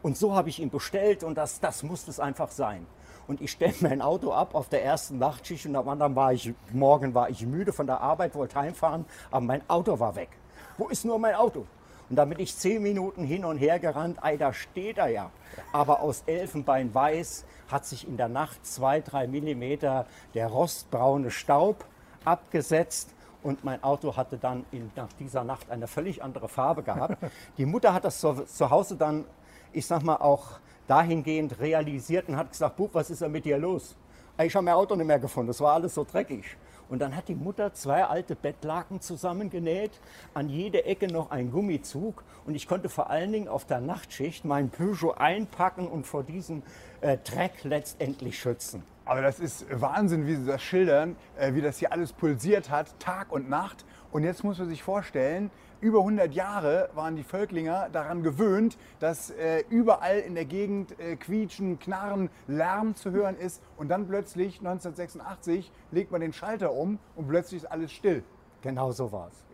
Und 0.00 0.16
so 0.16 0.34
habe 0.34 0.48
ich 0.48 0.60
ihn 0.60 0.70
bestellt 0.70 1.24
und 1.24 1.36
das, 1.36 1.60
das 1.60 1.82
musste 1.82 2.10
es 2.10 2.20
einfach 2.20 2.50
sein. 2.50 2.86
Und 3.28 3.42
ich 3.42 3.52
stelle 3.52 3.74
mein 3.80 4.02
Auto 4.02 4.32
ab 4.32 4.54
auf 4.54 4.68
der 4.70 4.82
ersten 4.82 5.18
Nachtschicht 5.18 5.66
und 5.66 5.76
am 5.76 5.88
anderen 5.88 6.16
war 6.16 6.32
ich, 6.32 6.52
morgen 6.72 7.14
war 7.14 7.28
ich 7.28 7.46
müde 7.46 7.72
von 7.72 7.86
der 7.86 8.00
Arbeit, 8.00 8.34
wollte 8.34 8.56
heimfahren, 8.56 9.04
aber 9.30 9.42
mein 9.42 9.60
Auto 9.68 10.00
war 10.00 10.16
weg. 10.16 10.30
Wo 10.78 10.88
ist 10.88 11.04
nur 11.04 11.18
mein 11.18 11.34
Auto? 11.34 11.66
Und 12.08 12.16
da 12.16 12.24
bin 12.24 12.38
ich 12.40 12.56
zehn 12.56 12.82
Minuten 12.82 13.24
hin 13.24 13.44
und 13.44 13.58
her 13.58 13.78
gerannt, 13.78 14.24
ei, 14.24 14.38
da 14.38 14.54
steht 14.54 14.96
er 14.96 15.08
ja. 15.08 15.30
Aber 15.72 16.00
aus 16.00 16.22
Elfenbein 16.26 16.94
weiß 16.94 17.44
hat 17.70 17.84
sich 17.84 18.08
in 18.08 18.16
der 18.16 18.28
Nacht 18.28 18.64
zwei, 18.64 19.00
drei 19.00 19.26
Millimeter 19.26 20.06
der 20.32 20.46
rostbraune 20.46 21.30
Staub 21.30 21.84
abgesetzt. 22.24 23.14
und 23.42 23.62
mein 23.62 23.82
Auto 23.84 24.16
hatte 24.16 24.36
dann 24.36 24.64
in, 24.72 24.90
nach 24.96 25.12
dieser 25.18 25.44
Nacht 25.44 25.70
eine 25.70 25.86
völlig 25.86 26.22
andere 26.22 26.48
Farbe 26.48 26.82
gehabt. 26.82 27.18
Die 27.58 27.66
Mutter 27.66 27.92
hat 27.92 28.04
das 28.04 28.20
zu, 28.20 28.44
zu 28.46 28.70
Hause 28.70 28.96
dann, 28.96 29.26
ich 29.72 29.86
sag 29.86 30.02
mal, 30.02 30.16
auch 30.16 30.60
dahingehend 30.88 31.60
realisiert 31.60 32.28
und 32.28 32.36
hat 32.36 32.50
gesagt, 32.50 32.76
Bub, 32.76 32.90
was 32.94 33.10
ist 33.10 33.22
denn 33.22 33.30
mit 33.30 33.44
dir 33.44 33.58
los? 33.58 33.94
Ich 34.42 34.54
habe 34.54 34.64
mein 34.64 34.74
Auto 34.74 34.96
nicht 34.96 35.06
mehr 35.06 35.18
gefunden, 35.18 35.48
das 35.48 35.60
war 35.60 35.74
alles 35.74 35.94
so 35.94 36.04
dreckig. 36.04 36.56
Und 36.88 37.00
dann 37.00 37.14
hat 37.14 37.28
die 37.28 37.34
Mutter 37.34 37.74
zwei 37.74 38.04
alte 38.04 38.34
Bettlaken 38.34 39.00
zusammengenäht, 39.00 39.90
an 40.32 40.48
jede 40.48 40.84
Ecke 40.84 41.06
noch 41.06 41.30
ein 41.30 41.50
Gummizug. 41.50 42.24
Und 42.46 42.54
ich 42.54 42.66
konnte 42.66 42.88
vor 42.88 43.10
allen 43.10 43.30
Dingen 43.30 43.48
auf 43.48 43.66
der 43.66 43.80
Nachtschicht 43.80 44.44
mein 44.44 44.70
Peugeot 44.70 45.12
einpacken 45.12 45.86
und 45.86 46.06
vor 46.06 46.22
diesem 46.22 46.62
äh, 47.02 47.18
Dreck 47.18 47.64
letztendlich 47.64 48.38
schützen. 48.38 48.82
Aber 49.04 49.22
das 49.22 49.38
ist 49.38 49.66
Wahnsinn, 49.70 50.26
wie 50.26 50.36
Sie 50.36 50.46
das 50.46 50.62
schildern, 50.62 51.16
äh, 51.38 51.54
wie 51.54 51.60
das 51.60 51.78
hier 51.78 51.92
alles 51.92 52.12
pulsiert 52.12 52.70
hat, 52.70 52.98
Tag 53.00 53.32
und 53.32 53.48
Nacht. 53.50 53.84
Und 54.10 54.24
jetzt 54.24 54.42
muss 54.42 54.58
man 54.58 54.68
sich 54.68 54.82
vorstellen, 54.82 55.50
über 55.80 55.98
100 55.98 56.32
Jahre 56.34 56.88
waren 56.94 57.14
die 57.14 57.22
Völklinger 57.22 57.88
daran 57.92 58.22
gewöhnt, 58.22 58.78
dass 58.98 59.30
äh, 59.30 59.62
überall 59.68 60.18
in 60.18 60.34
der 60.34 60.44
Gegend 60.44 60.98
äh, 60.98 61.16
Quietschen, 61.16 61.78
Knarren, 61.78 62.30
Lärm 62.46 62.96
zu 62.96 63.10
hören 63.10 63.36
ist. 63.36 63.62
Und 63.76 63.88
dann 63.88 64.08
plötzlich, 64.08 64.58
1986, 64.58 65.70
legt 65.90 66.10
man 66.10 66.20
den 66.20 66.32
Schalter 66.32 66.72
um 66.72 66.98
und 67.16 67.28
plötzlich 67.28 67.62
ist 67.62 67.70
alles 67.70 67.92
still. 67.92 68.24
Genau 68.62 68.90
so 68.90 69.12
war 69.12 69.28
es. 69.28 69.44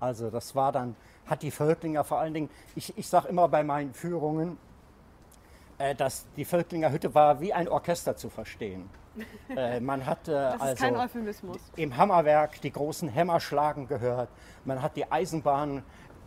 Also 0.00 0.30
das 0.30 0.54
war 0.54 0.72
dann, 0.72 0.96
hat 1.26 1.42
die 1.42 1.50
Völklinger 1.50 2.02
vor 2.02 2.18
allen 2.18 2.34
Dingen, 2.34 2.50
ich, 2.74 2.96
ich 2.96 3.06
sage 3.06 3.28
immer 3.28 3.48
bei 3.48 3.62
meinen 3.62 3.92
Führungen, 3.92 4.56
äh, 5.78 5.94
dass 5.94 6.26
die 6.36 6.44
Völklinger 6.44 6.90
Hütte 6.90 7.14
war 7.14 7.40
wie 7.40 7.52
ein 7.52 7.68
Orchester 7.68 8.16
zu 8.16 8.28
verstehen. 8.30 8.88
Äh, 9.56 9.80
man 9.80 10.06
hat 10.06 10.28
äh, 10.28 10.32
also 10.32 10.76
im 11.76 11.96
Hammerwerk 11.96 12.60
die 12.60 12.70
großen 12.72 13.08
Hämmer 13.08 13.40
schlagen 13.40 13.88
gehört. 13.88 14.28
Man 14.64 14.80
hat 14.82 14.96
die 14.96 15.10
Eisenbahn 15.10 15.82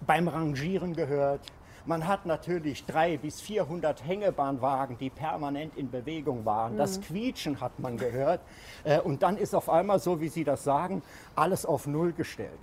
beim 0.05 0.27
Rangieren 0.27 0.93
gehört. 0.95 1.41
Man 1.85 2.07
hat 2.07 2.25
natürlich 2.25 2.85
drei 2.85 3.17
bis 3.17 3.41
400 3.41 4.05
Hängebahnwagen, 4.05 4.97
die 4.97 5.09
permanent 5.09 5.75
in 5.75 5.91
Bewegung 5.91 6.45
waren. 6.45 6.77
Das 6.77 7.01
Quietschen 7.01 7.59
hat 7.59 7.77
man 7.79 7.97
gehört. 7.97 8.39
Äh, 8.83 8.99
Und 8.99 9.21
dann 9.23 9.37
ist 9.37 9.53
auf 9.53 9.69
einmal, 9.69 9.99
so 9.99 10.21
wie 10.21 10.29
Sie 10.29 10.43
das 10.45 10.63
sagen, 10.63 11.01
alles 11.35 11.65
auf 11.65 11.85
Null 11.87 12.13
gestellt. 12.13 12.59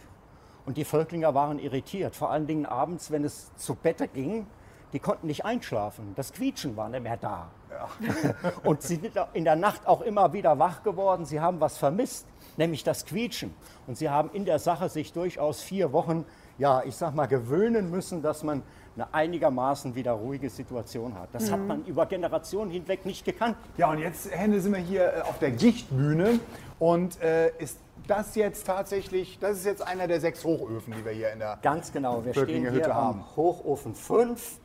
Und 0.66 0.76
die 0.76 0.84
Völklinger 0.84 1.34
waren 1.34 1.58
irritiert, 1.58 2.14
vor 2.16 2.30
allen 2.30 2.46
Dingen 2.46 2.64
abends, 2.66 3.10
wenn 3.10 3.24
es 3.24 3.54
zu 3.56 3.74
Bette 3.74 4.08
ging. 4.08 4.46
Die 4.92 4.98
konnten 4.98 5.26
nicht 5.26 5.44
einschlafen. 5.44 6.12
Das 6.16 6.32
Quietschen 6.32 6.76
war 6.76 6.88
nicht 6.88 7.02
mehr 7.02 7.16
da. 7.16 7.50
Und 8.64 8.82
sie 8.82 8.96
sind 8.96 9.12
in 9.32 9.44
der 9.44 9.56
Nacht 9.56 9.86
auch 9.86 10.00
immer 10.02 10.32
wieder 10.32 10.58
wach 10.58 10.82
geworden. 10.82 11.24
Sie 11.24 11.40
haben 11.40 11.60
was 11.60 11.78
vermisst, 11.78 12.26
nämlich 12.56 12.84
das 12.84 13.06
Quietschen. 13.06 13.54
Und 13.86 13.96
sie 13.96 14.10
haben 14.10 14.30
in 14.32 14.44
der 14.44 14.58
Sache 14.58 14.88
sich 14.88 15.12
durchaus 15.12 15.62
vier 15.62 15.92
Wochen, 15.92 16.24
ja, 16.58 16.82
ich 16.84 16.96
sag 16.96 17.14
mal, 17.14 17.26
gewöhnen 17.26 17.90
müssen, 17.90 18.22
dass 18.22 18.42
man 18.42 18.62
eine 18.96 19.14
einigermaßen 19.14 19.94
wieder 19.94 20.12
ruhige 20.12 20.50
Situation 20.50 21.14
hat. 21.14 21.28
Das 21.32 21.50
hat 21.50 21.60
man 21.60 21.84
über 21.84 22.06
Generationen 22.06 22.70
hinweg 22.70 23.06
nicht 23.06 23.24
gekannt. 23.24 23.56
Ja, 23.76 23.90
und 23.90 23.98
jetzt, 23.98 24.30
Hände, 24.30 24.60
sind 24.60 24.74
wir 24.74 24.80
hier 24.80 25.14
äh, 25.14 25.20
auf 25.22 25.38
der 25.38 25.52
Gichtbühne. 25.52 26.40
Und 26.78 27.20
äh, 27.22 27.50
ist 27.58 27.78
das 28.06 28.34
jetzt 28.34 28.66
tatsächlich, 28.66 29.38
das 29.38 29.58
ist 29.58 29.66
jetzt 29.66 29.86
einer 29.86 30.08
der 30.08 30.20
sechs 30.20 30.44
Hochöfen, 30.44 30.94
die 30.96 31.04
wir 31.04 31.12
hier 31.12 31.32
in 31.32 31.38
der 31.38 31.58
Ganz 31.62 31.92
genau, 31.92 32.24
wir 32.24 32.34
stehen 32.34 32.62
hier 32.62 32.72
Hütte 32.72 32.94
am 32.94 33.02
haben. 33.02 33.24
Hochofen 33.36 33.94
5. 33.94 34.58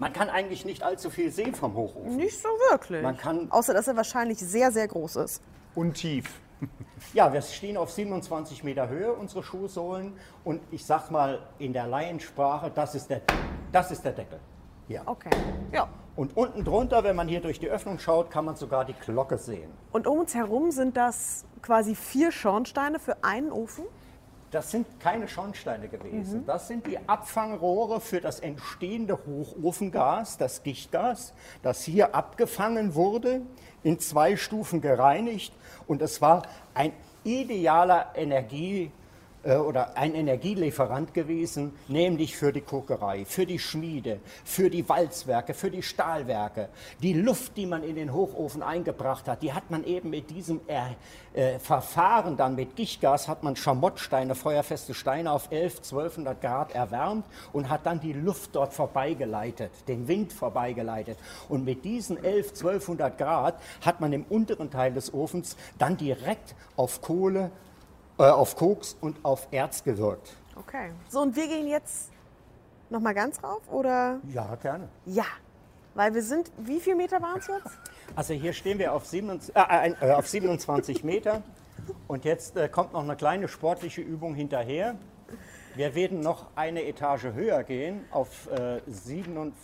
Man 0.00 0.12
kann 0.14 0.30
eigentlich 0.30 0.64
nicht 0.64 0.82
allzu 0.82 1.10
viel 1.10 1.30
sehen 1.30 1.54
vom 1.54 1.74
Hochofen. 1.74 2.16
Nicht 2.16 2.40
so 2.40 2.48
wirklich. 2.70 3.02
Man 3.02 3.18
kann- 3.18 3.50
Außer, 3.50 3.74
dass 3.74 3.86
er 3.86 3.96
wahrscheinlich 3.96 4.38
sehr, 4.38 4.72
sehr 4.72 4.88
groß 4.88 5.16
ist. 5.16 5.42
und 5.74 5.94
tief. 5.94 6.40
Ja, 7.14 7.32
wir 7.32 7.40
stehen 7.40 7.78
auf 7.78 7.90
27 7.90 8.62
Meter 8.64 8.88
Höhe, 8.90 9.12
unsere 9.14 9.42
Schuhsohlen. 9.42 10.12
Und 10.44 10.60
ich 10.70 10.84
sag 10.84 11.10
mal 11.10 11.38
in 11.58 11.72
der 11.72 11.86
Laiensprache, 11.86 12.70
das 12.74 12.94
ist 12.94 13.08
der, 13.08 13.22
das 13.72 13.90
ist 13.90 14.04
der 14.04 14.12
Deckel. 14.12 14.38
Hier. 14.86 15.00
Okay. 15.06 15.30
Ja. 15.72 15.88
Und 16.16 16.36
unten 16.36 16.62
drunter, 16.62 17.02
wenn 17.02 17.16
man 17.16 17.26
hier 17.26 17.40
durch 17.40 17.58
die 17.58 17.68
Öffnung 17.70 17.98
schaut, 17.98 18.30
kann 18.30 18.44
man 18.44 18.56
sogar 18.56 18.84
die 18.84 18.92
Glocke 18.92 19.38
sehen. 19.38 19.70
Und 19.92 20.06
um 20.06 20.18
uns 20.18 20.34
herum 20.34 20.70
sind 20.70 20.96
das 20.98 21.46
quasi 21.62 21.94
vier 21.94 22.30
Schornsteine 22.32 22.98
für 22.98 23.24
einen 23.24 23.50
Ofen. 23.50 23.84
Das 24.50 24.70
sind 24.70 24.86
keine 24.98 25.28
Schornsteine 25.28 25.88
gewesen. 25.88 26.44
Das 26.44 26.66
sind 26.66 26.86
die 26.86 26.98
Abfangrohre 27.08 28.00
für 28.00 28.20
das 28.20 28.40
entstehende 28.40 29.18
Hochofengas, 29.24 30.38
das 30.38 30.62
Gichtgas, 30.64 31.34
das 31.62 31.84
hier 31.84 32.14
abgefangen 32.14 32.94
wurde, 32.96 33.42
in 33.84 34.00
zwei 34.00 34.36
Stufen 34.36 34.80
gereinigt. 34.80 35.52
Und 35.86 36.02
es 36.02 36.20
war 36.20 36.42
ein 36.74 36.92
idealer 37.22 38.12
Energie- 38.16 38.90
oder 39.44 39.96
ein 39.96 40.14
Energielieferant 40.14 41.14
gewesen, 41.14 41.72
nämlich 41.88 42.36
für 42.36 42.52
die 42.52 42.60
Kokerei, 42.60 43.24
für 43.24 43.46
die 43.46 43.58
Schmiede, 43.58 44.20
für 44.44 44.68
die 44.68 44.86
Walzwerke, 44.88 45.54
für 45.54 45.70
die 45.70 45.82
Stahlwerke. 45.82 46.68
Die 47.02 47.14
Luft, 47.14 47.56
die 47.56 47.66
man 47.66 47.82
in 47.82 47.96
den 47.96 48.12
Hochofen 48.12 48.62
eingebracht 48.62 49.28
hat, 49.28 49.42
die 49.42 49.52
hat 49.52 49.70
man 49.70 49.84
eben 49.84 50.10
mit 50.10 50.30
diesem 50.30 50.60
äh, 50.66 50.80
äh, 51.32 51.58
Verfahren 51.58 52.36
dann 52.36 52.54
mit 52.54 52.76
Gichtgas, 52.76 53.28
hat 53.28 53.42
man 53.42 53.56
Schamottsteine, 53.56 54.34
feuerfeste 54.34 54.94
Steine 54.94 55.32
auf 55.32 55.50
11, 55.50 55.76
1200 55.78 56.40
Grad 56.40 56.74
erwärmt 56.74 57.24
und 57.52 57.68
hat 57.68 57.86
dann 57.86 58.00
die 58.00 58.12
Luft 58.12 58.54
dort 58.54 58.74
vorbeigeleitet, 58.74 59.70
den 59.88 60.06
Wind 60.08 60.32
vorbeigeleitet. 60.32 61.18
Und 61.48 61.64
mit 61.64 61.84
diesen 61.84 62.22
11, 62.22 62.50
1200 62.50 63.16
Grad 63.16 63.60
hat 63.80 64.00
man 64.00 64.12
im 64.12 64.24
unteren 64.24 64.70
Teil 64.70 64.92
des 64.92 65.14
Ofens 65.14 65.56
dann 65.78 65.96
direkt 65.96 66.54
auf 66.76 67.00
Kohle, 67.00 67.50
äh, 68.20 68.24
auf 68.24 68.54
Koks 68.54 68.96
und 69.00 69.16
auf 69.24 69.48
Erz 69.50 69.82
gewirkt. 69.82 70.36
Okay. 70.54 70.90
So, 71.08 71.22
und 71.22 71.34
wir 71.34 71.48
gehen 71.48 71.66
jetzt 71.66 72.10
noch 72.90 73.00
mal 73.00 73.14
ganz 73.14 73.42
rauf, 73.42 73.62
oder? 73.70 74.20
Ja, 74.32 74.54
gerne. 74.56 74.88
Ja. 75.06 75.24
Weil 75.94 76.14
wir 76.14 76.22
sind, 76.22 76.52
wie 76.58 76.80
viel 76.80 76.94
Meter 76.94 77.20
waren 77.20 77.38
es 77.38 77.46
jetzt? 77.46 77.78
Also 78.16 78.34
hier 78.34 78.52
stehen 78.52 78.80
wir 78.80 78.92
auf 78.92 79.06
27, 79.06 79.54
äh, 79.54 79.92
äh, 80.00 80.10
auf 80.14 80.26
27 80.26 81.04
Meter 81.04 81.44
und 82.08 82.24
jetzt 82.24 82.56
äh, 82.56 82.68
kommt 82.68 82.92
noch 82.92 83.04
eine 83.04 83.14
kleine 83.14 83.46
sportliche 83.46 84.00
Übung 84.00 84.34
hinterher. 84.34 84.96
Wir 85.76 85.94
werden 85.94 86.18
noch 86.18 86.46
eine 86.56 86.84
Etage 86.84 87.26
höher 87.26 87.62
gehen 87.62 88.04
auf 88.10 88.50
äh, 88.50 88.80
47, 88.88 89.54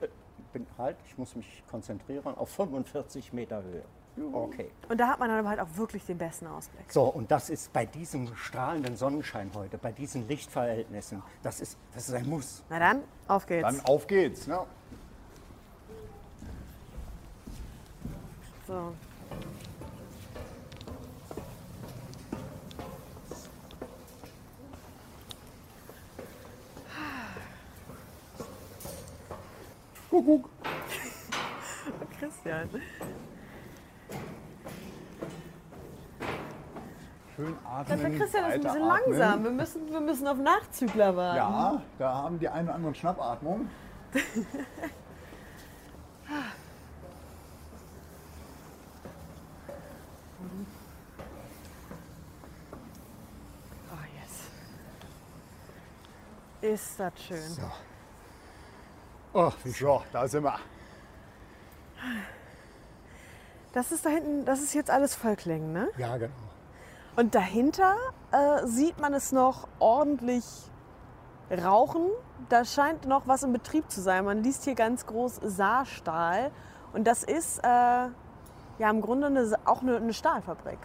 äh, 0.00 0.08
bin, 0.54 0.66
halt, 0.78 0.96
ich 1.06 1.18
muss 1.18 1.36
mich 1.36 1.62
konzentrieren, 1.70 2.34
auf 2.38 2.48
45 2.48 3.34
Meter 3.34 3.62
Höhe. 3.62 3.84
Okay. 4.32 4.70
Und 4.88 4.98
da 4.98 5.08
hat 5.08 5.18
man 5.18 5.28
dann 5.28 5.38
aber 5.38 5.48
halt 5.48 5.60
auch 5.60 5.76
wirklich 5.76 6.04
den 6.06 6.18
besten 6.18 6.46
Ausblick. 6.46 6.90
So, 6.90 7.04
und 7.04 7.30
das 7.30 7.50
ist 7.50 7.72
bei 7.72 7.86
diesem 7.86 8.34
strahlenden 8.34 8.96
Sonnenschein 8.96 9.50
heute, 9.54 9.78
bei 9.78 9.92
diesen 9.92 10.26
Lichtverhältnissen, 10.28 11.22
das 11.42 11.60
ist, 11.60 11.78
das 11.94 12.08
ist 12.08 12.14
ein 12.14 12.28
Muss. 12.28 12.62
Na 12.68 12.78
dann, 12.78 13.02
auf 13.26 13.46
geht's. 13.46 13.62
Dann 13.62 13.80
auf 13.84 14.06
geht's. 14.06 14.46
Ne? 14.46 14.60
So. 18.66 18.92
Kuckuck. 30.10 30.50
Christian. 32.18 32.68
Schön 37.38 37.54
Der 37.62 37.70
atmen. 37.70 38.18
Christian 38.18 38.44
ist 38.46 38.54
ein 38.54 38.60
bisschen 38.62 38.80
weiteratmen. 38.82 39.16
langsam. 39.18 39.44
Wir 39.44 39.50
müssen, 39.52 39.88
wir 39.92 40.00
müssen 40.00 40.26
auf 40.26 40.38
Nachzügler 40.38 41.14
warten. 41.14 41.36
Ja, 41.36 41.82
da 42.00 42.14
haben 42.14 42.38
die 42.40 42.48
einen 42.48 42.66
oder 42.66 42.74
anderen 42.74 42.94
Schnappatmung. 42.96 43.70
Oh, 53.90 54.04
yes. 56.62 56.72
Ist 56.74 57.00
das 57.00 57.12
schön. 57.22 57.58
Oh, 59.32 59.52
wie 59.64 59.70
So, 59.70 60.02
da 60.12 60.26
sind 60.26 60.44
wir. 60.44 60.58
Das 63.72 63.92
ist 63.92 64.04
da 64.04 64.10
hinten, 64.10 64.44
das 64.44 64.60
ist 64.60 64.74
jetzt 64.74 64.90
alles 64.90 65.14
Völklingen, 65.14 65.72
ne? 65.72 65.88
Ja, 65.98 66.16
genau. 66.16 66.32
Und 67.18 67.34
dahinter 67.34 67.96
äh, 68.30 68.64
sieht 68.64 69.00
man 69.00 69.12
es 69.12 69.32
noch 69.32 69.66
ordentlich 69.80 70.44
rauchen. 71.50 72.06
Da 72.48 72.64
scheint 72.64 73.08
noch 73.08 73.26
was 73.26 73.42
in 73.42 73.52
Betrieb 73.52 73.90
zu 73.90 74.00
sein. 74.00 74.24
Man 74.24 74.44
liest 74.44 74.62
hier 74.62 74.76
ganz 74.76 75.04
groß 75.04 75.40
Saarstahl. 75.42 76.52
Und 76.92 77.08
das 77.08 77.24
ist 77.24 77.58
äh, 77.58 77.66
ja 77.66 78.12
im 78.88 79.00
Grunde 79.00 79.26
eine, 79.26 79.50
auch 79.64 79.82
eine, 79.82 79.96
eine 79.96 80.12
Stahlfabrik. 80.12 80.78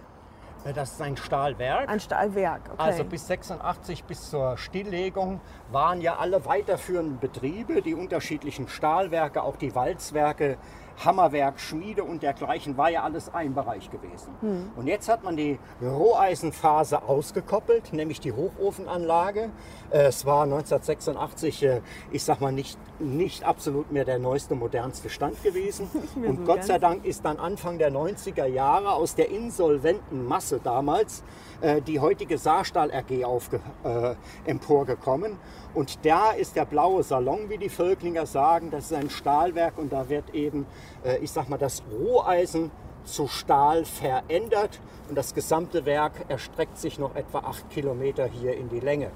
Das 0.73 0.93
ist 0.93 1.01
ein 1.03 1.17
Stahlwerk. 1.17 1.87
Ein 1.87 1.99
Stahlwerk. 1.99 2.61
Okay. 2.73 2.81
Also 2.81 3.03
bis 3.03 3.27
86, 3.27 4.03
bis 4.05 4.31
zur 4.31 4.57
Stilllegung, 4.57 5.39
waren 5.71 6.01
ja 6.01 6.15
alle 6.15 6.47
weiterführenden 6.47 7.19
Betriebe, 7.19 7.83
die 7.83 7.93
unterschiedlichen 7.93 8.69
Stahlwerke, 8.69 9.43
auch 9.43 9.57
die 9.57 9.75
Walzwerke, 9.75 10.57
Hammerwerk, 11.03 11.59
Schmiede 11.59 12.03
und 12.03 12.23
dergleichen 12.23 12.77
war 12.77 12.89
ja 12.89 13.03
alles 13.03 13.33
ein 13.33 13.53
Bereich 13.53 13.89
gewesen. 13.89 14.33
Hm. 14.41 14.71
Und 14.75 14.87
jetzt 14.87 15.09
hat 15.09 15.23
man 15.23 15.35
die 15.35 15.59
Roheisenphase 15.81 17.03
ausgekoppelt, 17.03 17.93
nämlich 17.93 18.19
die 18.19 18.31
Hochofenanlage. 18.31 19.49
Äh, 19.89 20.03
Es 20.03 20.25
war 20.25 20.43
1986, 20.43 21.63
äh, 21.63 21.81
ich 22.11 22.23
sag 22.23 22.41
mal, 22.41 22.51
nicht, 22.51 22.77
nicht 22.99 23.43
absolut 23.43 23.91
mehr 23.91 24.05
der 24.05 24.19
neueste, 24.19 24.55
modernste 24.55 25.09
Stand 25.09 25.41
gewesen. 25.43 25.89
Und 26.15 26.37
so 26.39 26.43
Gott 26.43 26.63
sei 26.63 26.77
Dank 26.79 27.05
ist 27.05 27.25
dann 27.25 27.37
Anfang 27.37 27.77
der 27.77 27.91
90er 27.91 28.45
Jahre 28.45 28.93
aus 28.93 29.15
der 29.15 29.29
insolventen 29.29 30.25
Masse 30.27 30.59
damals 30.63 31.23
äh, 31.61 31.81
die 31.81 31.99
heutige 31.99 32.37
Saarstahl 32.37 32.91
AG 32.91 33.23
aufge, 33.25 33.59
äh, 33.83 34.15
emporgekommen. 34.49 35.37
Und 35.73 36.05
da 36.05 36.31
ist 36.31 36.55
der 36.55 36.65
blaue 36.65 37.01
Salon, 37.03 37.49
wie 37.49 37.57
die 37.57 37.69
Völklinger 37.69 38.25
sagen, 38.25 38.69
das 38.69 38.91
ist 38.91 38.93
ein 38.93 39.09
Stahlwerk 39.09 39.77
und 39.77 39.91
da 39.91 40.07
wird 40.09 40.33
eben, 40.33 40.65
äh, 41.03 41.17
ich 41.17 41.31
sag 41.31 41.49
mal, 41.49 41.57
das 41.57 41.81
Roheisen 41.91 42.71
zu 43.03 43.27
Stahl 43.27 43.85
verändert 43.85 44.79
und 45.09 45.17
das 45.17 45.33
gesamte 45.33 45.85
Werk 45.85 46.25
erstreckt 46.29 46.77
sich 46.77 46.99
noch 46.99 47.15
etwa 47.15 47.39
acht 47.39 47.69
Kilometer 47.69 48.25
hier 48.25 48.55
in 48.55 48.69
die 48.69 48.79
Länge 48.79 49.11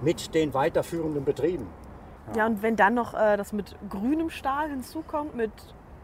mit 0.00 0.34
den 0.34 0.54
weiterführenden 0.54 1.24
Betrieben. 1.24 1.66
Ja, 2.36 2.46
und 2.46 2.62
wenn 2.62 2.76
dann 2.76 2.94
noch 2.94 3.14
äh, 3.14 3.36
das 3.36 3.52
mit 3.52 3.74
grünem 3.88 4.30
Stahl 4.30 4.70
hinzukommt, 4.70 5.34
mit 5.34 5.50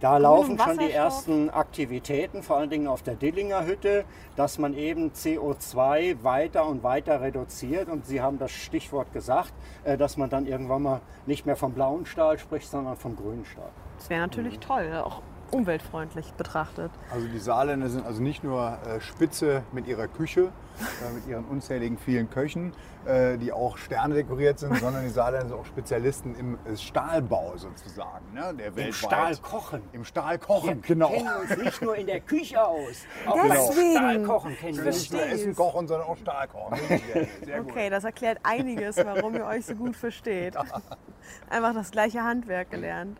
Da 0.01 0.17
laufen 0.17 0.57
schon 0.59 0.79
die 0.79 0.93
ersten 0.93 1.51
Aktivitäten, 1.51 2.45
vor 2.45 2.59
allen 2.59 2.71
Dingen 2.71 2.87
auf 2.87 3.03
der 3.03 3.17
Dillinger 3.17 3.67
Hütte, 3.67 4.05
dass 4.37 4.59
man 4.59 4.75
eben 4.75 5.11
CO2 5.11 6.23
weiter 6.23 6.67
und 6.67 6.85
weiter 6.85 7.21
reduziert. 7.21 7.89
Und 7.89 8.07
Sie 8.07 8.21
haben 8.21 8.39
das 8.39 8.53
Stichwort 8.53 9.13
gesagt, 9.13 9.53
äh, 9.83 9.97
dass 9.97 10.17
man 10.17 10.31
dann 10.31 10.47
irgendwann 10.47 10.83
mal 10.83 11.01
nicht 11.27 11.47
mehr 11.47 11.57
vom 11.57 11.73
blauen 11.73 12.07
Stahl 12.07 12.39
spricht, 12.39 12.69
sondern 12.69 12.97
vom 12.97 13.17
grünen 13.17 13.45
Stahl. 13.45 13.71
Das 13.97 14.09
wäre 14.09 14.21
natürlich 14.21 14.61
toll, 14.61 15.03
auch 15.05 15.21
umweltfreundlich 15.51 16.33
betrachtet. 16.35 16.91
Also 17.11 17.27
die 17.29 17.39
Saarländer 17.39 17.89
sind 17.89 18.07
also 18.07 18.23
nicht 18.23 18.45
nur 18.45 18.79
äh, 18.87 19.01
Spitze 19.01 19.63
mit 19.73 19.87
ihrer 19.87 20.09
Küche, 20.09 20.53
äh, 20.81 21.13
mit 21.15 21.27
ihren 21.27 21.45
unzähligen 21.45 21.99
vielen 21.99 22.31
Köchen, 22.31 22.73
äh, 23.07 23.39
die 23.39 23.53
auch 23.53 23.79
Sterne 23.79 24.15
dekoriert 24.15 24.59
sind, 24.59 24.77
sondern 24.81 25.05
die 25.05 25.11
Saarländer 25.11 25.49
sind 25.49 25.59
auch 25.59 25.67
Spezialisten 25.67 26.35
im 26.35 26.55
äh, 26.55 26.77
Stahlbau 26.77 27.55
sozusagen, 27.57 28.33
ne? 28.35 28.55
der 28.55 28.77
weltweit. 28.77 28.95
Stahlkochen. 28.95 29.83
Im 29.93 30.05
Stahlkochen, 30.05 30.83
Wir 30.83 30.95
genau. 30.95 31.09
kennen 31.11 31.29
uns 31.41 31.57
nicht 31.57 31.83
nur 31.83 31.97
in 31.97 32.07
der 32.07 32.21
Küche 32.21 32.63
aus, 32.65 33.05
auch 33.27 33.37
Deswegen. 33.43 33.91
im 33.91 33.97
Stahlkochen 33.97 34.57
kennen 34.57 34.77
wir 34.79 34.87
uns. 34.87 34.97
Nicht 34.97 35.13
nur. 35.13 35.27
Essen 35.27 35.55
kochen, 35.57 35.89
sondern 35.89 36.09
auch 36.09 36.17
Stahlkochen. 36.17 36.79
Sehr, 36.89 37.27
sehr 37.45 37.63
gut. 37.63 37.71
Okay, 37.71 37.91
das 37.91 38.05
erklärt 38.05 38.39
einiges, 38.43 38.97
warum 38.97 39.35
ihr 39.35 39.47
euch 39.47 39.67
so 39.67 39.75
gut 39.75 39.97
versteht. 39.97 40.57
Einfach 41.51 41.75
das 41.75 41.91
gleiche 41.91 42.23
Handwerk 42.23 42.71
gelernt. 42.71 43.19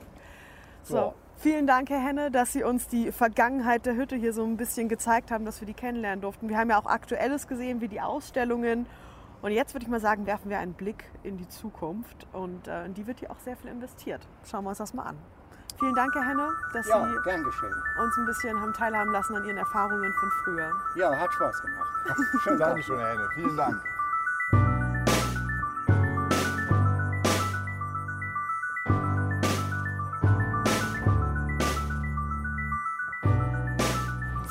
So, 0.83 0.97
So. 0.97 1.15
Vielen 1.39 1.67
Dank, 1.67 1.91
Herr 1.91 2.01
Henne, 2.01 2.31
dass 2.31 2.53
Sie 2.53 2.63
uns 2.63 2.87
die 2.89 3.13
Vergangenheit 3.13 3.87
der 3.87 3.95
Hütte 3.97 4.17
hier 4.17 4.33
so 4.33 4.45
ein 4.45 4.57
bisschen 4.57 4.89
gezeigt 4.89 5.31
haben, 5.31 5.45
dass 5.45 5.61
wir 5.61 5.67
die 5.67 5.75
kennenlernen 5.75 6.21
durften. 6.21 6.49
Wir 6.49 6.59
haben 6.59 6.71
ja 6.71 6.79
auch 6.79 6.87
Aktuelles 6.87 7.47
gesehen, 7.47 7.81
wie 7.81 7.89
die 7.89 8.01
Ausstellungen. 8.01 8.87
Und 9.41 9.53
jetzt 9.53 9.75
würde 9.75 9.85
ich 9.85 9.91
mal 9.91 10.01
sagen, 10.01 10.27
werfen 10.27 10.51
wir 10.51 10.59
einen 10.59 10.75
Blick 10.75 11.05
in 11.23 11.37
die 11.37 11.49
Zukunft. 11.49 12.27
Und 12.33 12.67
äh, 12.67 12.85
in 12.87 12.95
die 12.95 13.07
wird 13.07 13.21
hier 13.21 13.31
auch 13.31 13.39
sehr 13.39 13.57
viel 13.57 13.71
investiert. 13.71 14.27
Schauen 14.45 14.65
wir 14.65 14.71
uns 14.71 14.79
das 14.79 14.95
mal 14.95 15.05
an. 15.05 15.17
Vielen 15.79 15.95
Dank, 15.95 16.13
Herr 16.15 16.27
Henne, 16.27 16.49
dass 16.73 16.89
Ja, 16.89 17.09
Sie 17.09 18.03
uns 18.03 18.17
ein 18.19 18.27
bisschen 18.27 18.61
haben 18.61 18.73
teilhaben 18.73 19.13
lassen 19.13 19.37
an 19.37 19.45
Ihren 19.45 19.59
Erfahrungen 19.59 20.13
von 20.13 20.31
früher. 20.43 20.73
Ja, 20.97 21.17
hat 21.17 21.33
Spaß 21.33 21.63
gemacht. 21.63 21.89
Schönen. 22.43 22.59
Dankeschön, 22.59 22.99
Herr 22.99 23.11
Henne. 23.11 23.29
Vielen 23.37 23.57
Dank. 23.57 23.81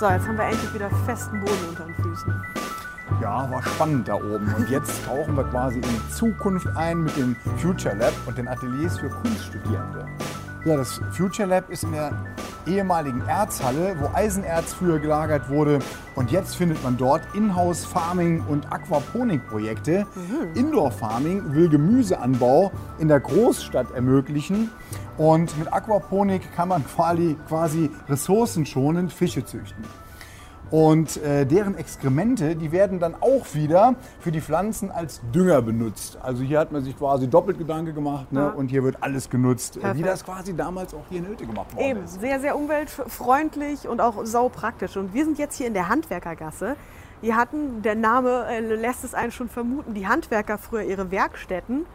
So, 0.07 0.13
jetzt 0.13 0.25
haben 0.25 0.37
wir 0.37 0.45
endlich 0.45 0.73
wieder 0.73 0.89
festen 1.05 1.37
Boden 1.41 1.67
unter 1.67 1.83
den 1.83 1.95
Füßen. 1.95 2.33
Ja, 3.21 3.51
war 3.51 3.61
spannend 3.61 4.07
da 4.07 4.15
oben. 4.15 4.53
Und 4.55 4.69
jetzt 4.69 5.03
tauchen 5.05 5.35
wir 5.35 5.43
quasi 5.43 5.79
in 5.79 5.81
die 5.81 6.09
Zukunft 6.15 6.65
ein 6.77 7.03
mit 7.03 7.17
dem 7.17 7.35
Future 7.57 7.93
Lab 7.93 8.13
und 8.25 8.37
den 8.37 8.47
Ateliers 8.47 8.97
für 8.99 9.09
Kunststudierende. 9.09 10.05
Ja, 10.63 10.77
das 10.77 11.01
Future 11.11 11.49
Lab 11.49 11.69
ist 11.69 11.83
in 11.83 11.91
der 11.91 12.13
ehemaligen 12.65 13.21
Erzhalle, 13.27 13.97
wo 13.99 14.09
Eisenerz 14.13 14.73
früher 14.73 14.97
gelagert 14.99 15.49
wurde. 15.49 15.79
Und 16.15 16.31
jetzt 16.31 16.55
findet 16.55 16.81
man 16.85 16.95
dort 16.95 17.23
Inhouse-Farming 17.33 18.45
und 18.47 18.71
Aquaponik-Projekte. 18.71 20.05
Indoor-Farming 20.53 21.53
will 21.53 21.67
Gemüseanbau 21.67 22.71
in 22.97 23.09
der 23.09 23.19
Großstadt 23.19 23.91
ermöglichen. 23.93 24.69
Und 25.17 25.57
mit 25.57 25.73
Aquaponik 25.73 26.53
kann 26.55 26.69
man 26.69 26.85
quasi, 26.85 27.35
quasi 27.47 27.89
ressourcenschonend 28.07 29.11
Fische 29.11 29.43
züchten. 29.43 29.83
Und 30.69 31.17
äh, 31.23 31.45
deren 31.45 31.77
Exkremente, 31.77 32.55
die 32.55 32.73
werden 32.73 32.99
dann 32.99 33.15
auch 33.21 33.45
wieder 33.53 33.95
für 34.19 34.31
die 34.31 34.41
Pflanzen 34.41 34.91
als 34.91 35.21
Dünger 35.33 35.61
benutzt. 35.61 36.17
Also 36.21 36.43
hier 36.43 36.59
hat 36.59 36.73
man 36.73 36.83
sich 36.83 36.97
quasi 36.97 37.29
doppelt 37.29 37.57
Gedanke 37.57 37.93
gemacht 37.93 38.33
ne? 38.33 38.41
Ja. 38.41 38.49
und 38.49 38.67
hier 38.67 38.83
wird 38.83 38.97
alles 38.99 39.29
genutzt, 39.29 39.77
äh, 39.77 39.79
wie 39.79 39.81
Perfekt. 39.81 40.07
das 40.07 40.25
quasi 40.25 40.55
damals 40.55 40.93
auch 40.93 41.05
hier 41.09 41.19
in 41.19 41.27
Hütte 41.27 41.45
gemacht 41.45 41.73
worden 41.73 41.85
Eben, 41.85 42.03
ist. 42.03 42.19
sehr, 42.19 42.41
sehr 42.41 42.57
umweltfreundlich 42.57 43.87
und 43.87 44.01
auch 44.01 44.25
saupraktisch. 44.25 44.97
Und 44.97 45.13
wir 45.13 45.23
sind 45.23 45.39
jetzt 45.39 45.55
hier 45.55 45.67
in 45.67 45.73
der 45.73 45.87
Handwerkergasse. 45.87 46.75
Hier 47.21 47.37
hatten, 47.37 47.81
der 47.81 47.95
Name 47.95 48.45
äh, 48.49 48.59
lässt 48.59 49.05
es 49.05 49.13
einen 49.13 49.31
schon 49.31 49.47
vermuten, 49.47 49.93
die 49.93 50.05
Handwerker 50.05 50.57
früher 50.57 50.83
ihre 50.83 51.11
Werkstätten. 51.11 51.85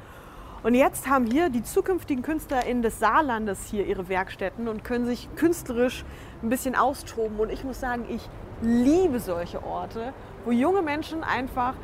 Und 0.62 0.74
jetzt 0.74 1.08
haben 1.08 1.26
hier 1.26 1.48
die 1.48 1.64
zukünftigen 1.64 2.22
KünstlerInnen 2.22 2.82
des 2.82 3.00
Saarlandes 3.00 3.66
hier 3.66 3.84
ihre 3.84 4.08
Werkstätten 4.08 4.68
und 4.68 4.84
können 4.84 5.06
sich 5.06 5.28
künstlerisch 5.34 6.04
ein 6.40 6.50
bisschen 6.50 6.76
austoben. 6.76 7.40
Und 7.40 7.50
ich 7.50 7.64
muss 7.64 7.80
sagen, 7.80 8.04
ich 8.08 8.28
liebe 8.60 9.18
solche 9.18 9.64
Orte, 9.64 10.14
wo 10.44 10.52
junge 10.52 10.82
Menschen 10.82 11.24
einfach, 11.24 11.74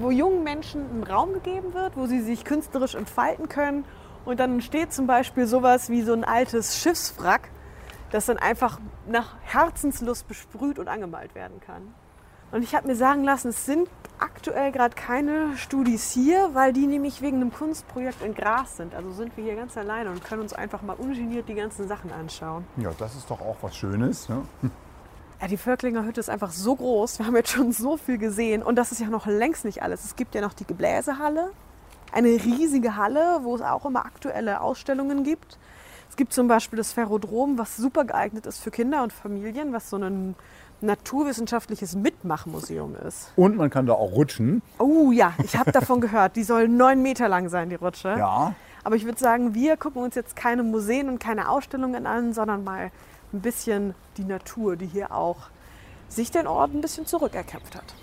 wo 0.00 0.10
jungen 0.10 0.42
Menschen 0.42 0.82
ein 0.82 1.04
Raum 1.04 1.32
gegeben 1.32 1.74
wird, 1.74 1.96
wo 1.96 2.06
sie 2.06 2.20
sich 2.20 2.44
künstlerisch 2.44 2.96
entfalten 2.96 3.48
können. 3.48 3.84
Und 4.24 4.40
dann 4.40 4.54
entsteht 4.54 4.92
zum 4.92 5.06
Beispiel 5.06 5.46
sowas 5.46 5.88
wie 5.88 6.02
so 6.02 6.12
ein 6.12 6.24
altes 6.24 6.78
Schiffswrack, 6.78 7.50
das 8.10 8.26
dann 8.26 8.38
einfach 8.38 8.80
nach 9.06 9.36
Herzenslust 9.42 10.26
besprüht 10.26 10.80
und 10.80 10.88
angemalt 10.88 11.36
werden 11.36 11.60
kann. 11.60 11.94
Und 12.54 12.62
ich 12.62 12.72
habe 12.76 12.86
mir 12.86 12.94
sagen 12.94 13.24
lassen, 13.24 13.48
es 13.48 13.66
sind 13.66 13.88
aktuell 14.20 14.70
gerade 14.70 14.94
keine 14.94 15.56
Studis 15.56 16.12
hier, 16.12 16.50
weil 16.52 16.72
die 16.72 16.86
nämlich 16.86 17.20
wegen 17.20 17.38
einem 17.38 17.52
Kunstprojekt 17.52 18.22
in 18.22 18.32
Gras 18.32 18.76
sind. 18.76 18.94
Also 18.94 19.10
sind 19.10 19.36
wir 19.36 19.42
hier 19.42 19.56
ganz 19.56 19.76
alleine 19.76 20.08
und 20.08 20.22
können 20.22 20.42
uns 20.42 20.52
einfach 20.52 20.80
mal 20.82 20.92
ungeniert 20.92 21.48
die 21.48 21.54
ganzen 21.54 21.88
Sachen 21.88 22.12
anschauen. 22.12 22.64
Ja, 22.76 22.92
das 22.96 23.16
ist 23.16 23.28
doch 23.28 23.40
auch 23.40 23.56
was 23.60 23.76
Schönes. 23.76 24.28
Ne? 24.28 24.42
Ja, 25.40 25.48
die 25.48 25.56
Völklinger 25.56 26.04
Hütte 26.04 26.20
ist 26.20 26.30
einfach 26.30 26.52
so 26.52 26.76
groß. 26.76 27.18
Wir 27.18 27.26
haben 27.26 27.34
jetzt 27.36 27.50
schon 27.50 27.72
so 27.72 27.96
viel 27.96 28.18
gesehen. 28.18 28.62
Und 28.62 28.76
das 28.76 28.92
ist 28.92 29.00
ja 29.00 29.08
noch 29.08 29.26
längst 29.26 29.64
nicht 29.64 29.82
alles. 29.82 30.04
Es 30.04 30.14
gibt 30.14 30.34
ja 30.36 30.40
noch 30.40 30.54
die 30.54 30.64
Gebläsehalle, 30.64 31.50
eine 32.12 32.28
riesige 32.28 32.96
Halle, 32.96 33.40
wo 33.42 33.56
es 33.56 33.60
auch 33.60 33.84
immer 33.84 34.06
aktuelle 34.06 34.60
Ausstellungen 34.60 35.24
gibt. 35.24 35.58
Es 36.08 36.16
gibt 36.16 36.32
zum 36.32 36.46
Beispiel 36.46 36.76
das 36.76 36.92
Ferrodrom, 36.92 37.58
was 37.58 37.76
super 37.76 38.04
geeignet 38.04 38.46
ist 38.46 38.60
für 38.60 38.70
Kinder 38.70 39.02
und 39.02 39.12
Familien, 39.12 39.72
was 39.72 39.90
so 39.90 39.96
ein 39.96 40.36
naturwissenschaftliches 40.80 41.94
Mitmachmuseum 41.94 42.96
ist. 43.06 43.32
Und 43.36 43.56
man 43.56 43.70
kann 43.70 43.86
da 43.86 43.94
auch 43.94 44.12
rutschen. 44.12 44.62
Oh 44.78 45.10
ja, 45.12 45.32
ich 45.42 45.56
habe 45.56 45.72
davon 45.72 46.00
gehört. 46.00 46.36
Die 46.36 46.44
soll 46.44 46.68
neun 46.68 47.02
Meter 47.02 47.28
lang 47.28 47.48
sein, 47.48 47.70
die 47.70 47.76
Rutsche. 47.76 48.16
Ja, 48.18 48.54
Aber 48.82 48.96
ich 48.96 49.04
würde 49.04 49.18
sagen, 49.18 49.54
wir 49.54 49.76
gucken 49.76 50.02
uns 50.02 50.14
jetzt 50.14 50.36
keine 50.36 50.62
Museen 50.62 51.08
und 51.08 51.18
keine 51.18 51.48
Ausstellungen 51.48 52.06
an, 52.06 52.34
sondern 52.34 52.64
mal 52.64 52.90
ein 53.32 53.40
bisschen 53.40 53.94
die 54.16 54.24
Natur, 54.24 54.76
die 54.76 54.86
hier 54.86 55.12
auch 55.12 55.48
sich 56.08 56.30
den 56.30 56.46
Ort 56.46 56.74
ein 56.74 56.80
bisschen 56.80 57.06
zurückerkämpft 57.06 57.74
hat. 57.74 57.94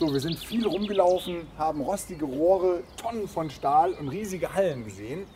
So, 0.00 0.10
wir 0.14 0.20
sind 0.20 0.38
viel 0.38 0.66
rumgelaufen, 0.66 1.46
haben 1.58 1.82
rostige 1.82 2.24
Rohre, 2.24 2.82
Tonnen 2.96 3.28
von 3.28 3.50
Stahl 3.50 3.92
und 3.92 4.08
riesige 4.08 4.54
Hallen 4.54 4.82
gesehen. 4.82 5.26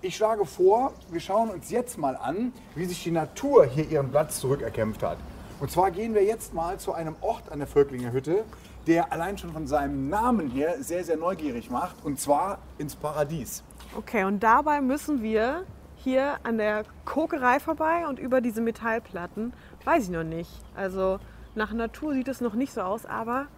Ich 0.00 0.16
schlage 0.16 0.46
vor, 0.46 0.94
wir 1.10 1.20
schauen 1.20 1.50
uns 1.50 1.70
jetzt 1.70 1.98
mal 1.98 2.16
an, 2.16 2.54
wie 2.74 2.86
sich 2.86 3.02
die 3.02 3.10
Natur 3.10 3.66
hier 3.66 3.86
ihren 3.86 4.10
Platz 4.10 4.40
zurückerkämpft 4.40 5.02
hat. 5.02 5.18
Und 5.60 5.70
zwar 5.70 5.90
gehen 5.90 6.14
wir 6.14 6.24
jetzt 6.24 6.54
mal 6.54 6.78
zu 6.78 6.94
einem 6.94 7.16
Ort 7.20 7.52
an 7.52 7.58
der 7.58 7.68
Völklinger 7.68 8.12
Hütte, 8.12 8.44
der 8.86 9.12
allein 9.12 9.36
schon 9.36 9.52
von 9.52 9.66
seinem 9.66 10.08
Namen 10.08 10.50
her 10.50 10.76
sehr, 10.80 11.04
sehr 11.04 11.18
neugierig 11.18 11.70
macht. 11.70 12.02
Und 12.02 12.18
zwar 12.18 12.60
ins 12.78 12.96
Paradies. 12.96 13.62
Okay, 13.94 14.24
und 14.24 14.42
dabei 14.42 14.80
müssen 14.80 15.22
wir 15.22 15.66
hier 15.96 16.38
an 16.44 16.56
der 16.56 16.84
Kokerei 17.04 17.60
vorbei 17.60 18.06
und 18.08 18.18
über 18.18 18.40
diese 18.40 18.62
Metallplatten. 18.62 19.52
Weiß 19.84 20.04
ich 20.04 20.10
noch 20.10 20.24
nicht. 20.24 20.50
Also 20.74 21.18
nach 21.54 21.74
Natur 21.74 22.14
sieht 22.14 22.28
es 22.28 22.40
noch 22.40 22.54
nicht 22.54 22.72
so 22.72 22.80
aus, 22.80 23.04
aber 23.04 23.48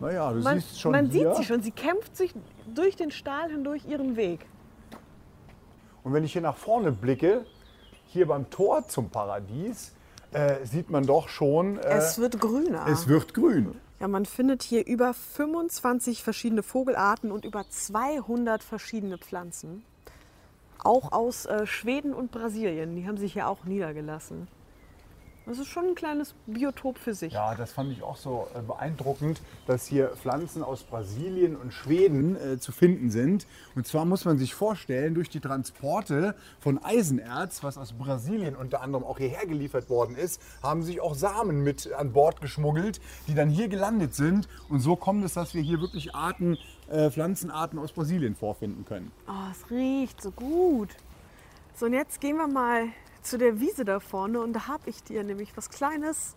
Naja, 0.00 0.32
du 0.32 0.40
man, 0.40 0.60
siehst 0.60 0.80
schon 0.80 0.92
man 0.92 1.06
hier. 1.10 1.28
sieht 1.30 1.36
sie 1.38 1.44
schon. 1.44 1.62
Sie 1.62 1.70
kämpft 1.70 2.16
sich 2.16 2.34
durch 2.74 2.96
den 2.96 3.10
Stahl 3.10 3.50
hindurch 3.50 3.84
ihren 3.86 4.16
Weg. 4.16 4.46
Und 6.04 6.12
wenn 6.12 6.24
ich 6.24 6.32
hier 6.32 6.42
nach 6.42 6.56
vorne 6.56 6.92
blicke, 6.92 7.44
hier 8.06 8.26
beim 8.26 8.48
Tor 8.50 8.86
zum 8.88 9.10
Paradies, 9.10 9.92
äh, 10.32 10.64
sieht 10.64 10.90
man 10.90 11.06
doch 11.06 11.28
schon, 11.28 11.78
äh, 11.78 11.96
Es 11.98 12.18
wird 12.18 12.40
grüner. 12.40 12.86
es 12.88 13.08
wird 13.08 13.34
grün. 13.34 13.74
Ja, 14.00 14.06
man 14.06 14.26
findet 14.26 14.62
hier 14.62 14.86
über 14.86 15.12
25 15.12 16.22
verschiedene 16.22 16.62
Vogelarten 16.62 17.32
und 17.32 17.44
über 17.44 17.68
200 17.68 18.62
verschiedene 18.62 19.18
Pflanzen. 19.18 19.82
Auch 20.84 21.10
aus 21.10 21.46
äh, 21.46 21.66
Schweden 21.66 22.14
und 22.14 22.30
Brasilien. 22.30 22.94
Die 22.94 23.08
haben 23.08 23.16
sich 23.16 23.32
hier 23.32 23.48
auch 23.48 23.64
niedergelassen. 23.64 24.46
Das 25.48 25.58
ist 25.58 25.68
schon 25.68 25.86
ein 25.86 25.94
kleines 25.94 26.34
Biotop 26.46 26.98
für 26.98 27.14
sich. 27.14 27.32
Ja, 27.32 27.54
das 27.54 27.72
fand 27.72 27.90
ich 27.90 28.02
auch 28.02 28.18
so 28.18 28.48
äh, 28.54 28.60
beeindruckend, 28.60 29.40
dass 29.66 29.86
hier 29.86 30.08
Pflanzen 30.08 30.62
aus 30.62 30.82
Brasilien 30.82 31.56
und 31.56 31.72
Schweden 31.72 32.36
äh, 32.36 32.58
zu 32.58 32.70
finden 32.70 33.10
sind. 33.10 33.46
Und 33.74 33.86
zwar 33.86 34.04
muss 34.04 34.26
man 34.26 34.36
sich 34.36 34.54
vorstellen, 34.54 35.14
durch 35.14 35.30
die 35.30 35.40
Transporte 35.40 36.34
von 36.60 36.78
Eisenerz, 36.84 37.64
was 37.64 37.78
aus 37.78 37.94
Brasilien 37.94 38.56
unter 38.56 38.82
anderem 38.82 39.04
auch 39.04 39.16
hierher 39.16 39.46
geliefert 39.46 39.88
worden 39.88 40.16
ist, 40.16 40.42
haben 40.62 40.82
sich 40.82 41.00
auch 41.00 41.14
Samen 41.14 41.64
mit 41.64 41.94
an 41.94 42.12
Bord 42.12 42.42
geschmuggelt, 42.42 43.00
die 43.26 43.34
dann 43.34 43.48
hier 43.48 43.68
gelandet 43.68 44.14
sind. 44.14 44.50
Und 44.68 44.80
so 44.80 44.96
kommt 44.96 45.24
es, 45.24 45.32
dass 45.32 45.54
wir 45.54 45.62
hier 45.62 45.80
wirklich 45.80 46.14
Arten, 46.14 46.58
äh, 46.90 47.10
Pflanzenarten 47.10 47.78
aus 47.78 47.92
Brasilien 47.92 48.34
vorfinden 48.36 48.84
können. 48.84 49.10
Oh, 49.26 49.50
es 49.50 49.70
riecht 49.70 50.20
so 50.20 50.30
gut. 50.30 50.90
So, 51.74 51.86
und 51.86 51.94
jetzt 51.94 52.20
gehen 52.20 52.36
wir 52.36 52.48
mal 52.48 52.88
zu 53.22 53.38
der 53.38 53.60
Wiese 53.60 53.84
da 53.84 54.00
vorne 54.00 54.40
und 54.40 54.52
da 54.52 54.68
habe 54.68 54.88
ich 54.88 55.02
dir 55.02 55.24
nämlich 55.24 55.56
was 55.56 55.70
Kleines 55.70 56.36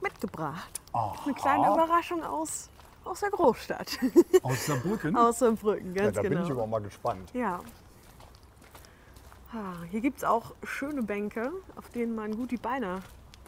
mitgebracht. 0.00 0.80
Eine 0.92 1.34
kleine 1.34 1.66
Überraschung 1.68 2.22
aus, 2.22 2.70
aus 3.04 3.20
der 3.20 3.30
Großstadt. 3.30 3.98
Aus 4.42 4.66
Saarbrücken? 4.66 5.16
aus 5.16 5.38
Saarbrücken, 5.38 5.94
ja, 5.94 6.04
ganz 6.04 6.16
da 6.16 6.22
genau. 6.22 6.36
bin 6.36 6.44
ich 6.44 6.50
aber 6.50 6.66
mal 6.66 6.80
gespannt. 6.80 7.30
Ja. 7.34 7.60
Ah, 9.52 9.82
hier 9.90 10.00
gibt 10.00 10.18
es 10.18 10.24
auch 10.24 10.54
schöne 10.64 11.02
Bänke, 11.02 11.52
auf 11.76 11.88
denen 11.90 12.14
man 12.14 12.36
gut 12.36 12.50
die 12.50 12.56
Beine 12.56 13.00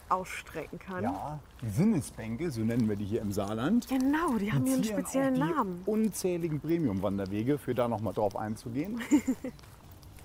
ausstrecken 0.08 0.78
kann. 0.78 1.02
Ja, 1.02 1.40
die 1.62 1.68
Sinnesbänke, 1.68 2.50
so 2.50 2.60
nennen 2.60 2.88
wir 2.88 2.96
die 2.96 3.04
hier 3.04 3.20
im 3.22 3.32
Saarland. 3.32 3.88
Genau, 3.88 4.36
die 4.38 4.52
haben 4.52 4.64
hier 4.64 4.74
einen 4.74 4.84
speziellen 4.84 5.42
auch 5.42 5.48
die 5.48 5.54
Namen. 5.54 5.82
Unzähligen 5.84 6.60
Premium-Wanderwege, 6.60 7.58
für 7.58 7.74
da 7.74 7.88
nochmal 7.88 8.12
drauf 8.12 8.36
einzugehen. 8.36 9.00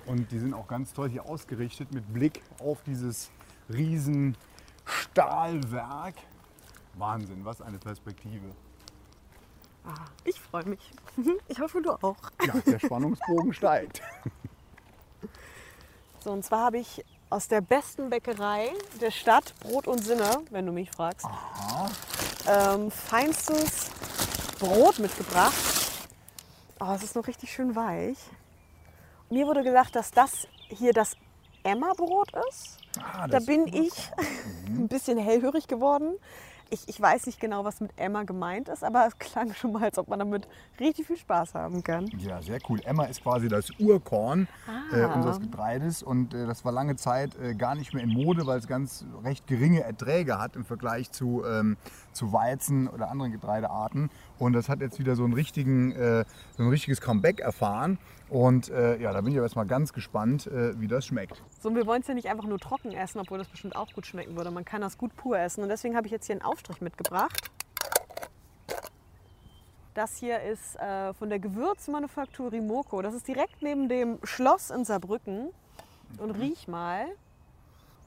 Und 0.06 0.32
die 0.32 0.40
sind 0.40 0.54
auch 0.54 0.68
ganz 0.68 0.94
toll 0.94 1.10
hier 1.10 1.26
ausgerichtet 1.26 1.94
mit 1.94 2.12
Blick 2.14 2.42
auf 2.60 2.82
dieses 2.84 3.30
riesen 3.70 4.36
Stahlwerk. 4.86 6.16
Wahnsinn, 6.96 7.46
was 7.46 7.62
eine 7.62 7.78
Perspektive. 7.78 8.54
Ah, 9.86 10.06
ich 10.24 10.40
freue 10.40 10.66
mich. 10.66 10.92
Ich 11.48 11.60
hoffe, 11.60 11.82
du 11.82 11.92
auch. 11.92 12.16
Ja, 12.46 12.54
der 12.60 12.80
Spannungsbogen 12.86 13.54
steigt. 13.54 14.02
So, 16.24 16.32
und 16.32 16.44
zwar 16.46 16.66
habe 16.66 16.78
ich 16.78 17.04
aus 17.30 17.48
der 17.48 17.62
besten 17.62 18.10
Bäckerei 18.10 18.70
der 19.00 19.12
Stadt 19.12 19.54
Brot 19.60 19.88
und 19.88 20.04
Sinne, 20.04 20.44
wenn 20.52 20.66
du 20.66 20.72
mich 20.72 20.92
fragst, 20.92 21.28
ähm, 22.48 22.92
feinstes 22.92 23.90
Brot 24.60 25.00
mitgebracht. 25.00 25.54
Oh, 26.80 26.92
es 26.94 27.04
ist 27.04 27.16
noch 27.16 27.28
richtig 27.28 27.52
schön 27.52 27.76
weich. 27.76 28.18
Mir 29.32 29.48
wurde 29.48 29.64
gesagt, 29.64 29.96
dass 29.96 30.12
das 30.12 30.48
hier 30.68 30.92
das 30.94 31.16
Emma-Brot 31.64 32.32
ist. 32.50 32.78
Ah, 33.02 33.28
Da 33.28 33.40
bin 33.40 33.66
ich 33.68 33.94
ein 34.68 34.88
bisschen 34.90 35.18
hellhörig 35.18 35.68
geworden. 35.68 36.16
Ich, 36.74 36.88
ich 36.88 37.02
weiß 37.02 37.26
nicht 37.26 37.40
genau, 37.42 37.66
was 37.66 37.82
mit 37.82 37.92
Emma 37.98 38.24
gemeint 38.24 38.70
ist, 38.70 38.82
aber 38.84 39.06
es 39.06 39.18
klang 39.20 39.54
schon 39.56 39.74
mal, 39.74 39.84
als 39.84 39.98
ob 39.98 40.08
man 40.08 40.20
damit 40.20 40.48
richtig 40.80 41.06
viel 41.08 41.18
Spaß 41.18 41.54
haben 41.54 41.84
kann. 41.84 42.08
Ja, 42.18 42.42
sehr 42.42 42.60
cool. 42.70 42.80
Emma 42.86 43.06
ist 43.06 43.22
quasi 43.24 43.48
das 43.50 43.70
Urkorn 43.80 44.48
äh, 44.94 45.02
Ah. 45.02 45.14
unseres 45.14 45.40
Getreides 45.40 46.02
und 46.04 46.34
äh, 46.34 46.46
das 46.46 46.64
war 46.66 46.72
lange 46.72 46.96
Zeit 46.98 47.36
äh, 47.38 47.56
gar 47.56 47.76
nicht 47.76 47.94
mehr 47.94 48.04
in 48.04 48.10
Mode, 48.10 48.46
weil 48.48 48.60
es 48.60 48.68
ganz 48.68 49.06
recht 49.24 49.48
geringe 49.48 49.84
Erträge 49.84 50.40
hat 50.40 50.56
im 50.58 50.64
Vergleich 50.66 51.12
zu, 51.12 51.44
ähm, 51.46 51.76
zu 52.14 52.32
Weizen 52.34 52.88
oder 52.90 53.10
anderen 53.12 53.32
Getreidearten. 53.34 54.10
Und 54.42 54.54
das 54.54 54.70
hat 54.70 54.82
jetzt 54.82 54.98
wieder 54.98 55.16
so, 55.16 55.24
einen 55.24 55.34
richtigen, 55.34 55.92
äh, 55.92 56.26
so 56.58 56.64
ein 56.64 56.70
richtiges 56.70 57.00
Comeback 57.00 57.42
erfahren. 57.42 58.00
Und 58.28 58.70
äh, 58.70 59.00
ja, 59.00 59.14
da 59.14 59.22
bin 59.22 59.34
ich 59.34 59.38
aber 59.38 59.46
erstmal 59.46 59.68
ganz 59.68 59.94
gespannt, 59.94 60.48
äh, 60.48 60.80
wie 60.82 60.88
das 60.88 61.06
schmeckt. 61.06 61.44
So, 61.60 61.70
und 61.70 61.76
wir 61.76 61.86
wollen 61.86 62.02
es 62.02 62.08
ja 62.08 62.16
nicht 62.16 62.28
einfach 62.28 62.46
nur 62.46 62.58
trocken 62.58 62.92
essen, 62.92 63.20
obwohl 63.20 63.38
das 63.38 63.48
bestimmt 63.48 63.76
auch 63.76 63.94
gut 63.94 64.08
schmecken 64.08 64.36
würde. 64.36 64.50
Man 64.50 64.66
kann 64.66 64.82
das 64.82 64.98
gut 64.98 65.16
pur 65.16 65.38
essen. 65.38 65.62
Und 65.62 65.70
deswegen 65.70 65.96
habe 65.96 66.08
ich 66.08 66.12
jetzt 66.12 66.26
hier 66.26 66.34
einen 66.34 66.42
Aufstrich 66.42 66.82
mitgebracht. 66.82 67.52
Das 69.94 70.18
hier 70.18 70.42
ist 70.42 70.76
äh, 70.78 71.14
von 71.14 71.30
der 71.30 71.38
Gewürzmanufaktur 71.38 72.52
Rimoko. 72.52 73.04
Das 73.04 73.14
ist 73.14 73.28
direkt 73.28 73.62
neben 73.62 73.90
dem 73.90 74.18
Schloss 74.24 74.72
in 74.72 74.86
Saarbrücken. 74.86 75.50
Und 76.18 76.32
riech 76.32 76.68
mal. 76.68 77.06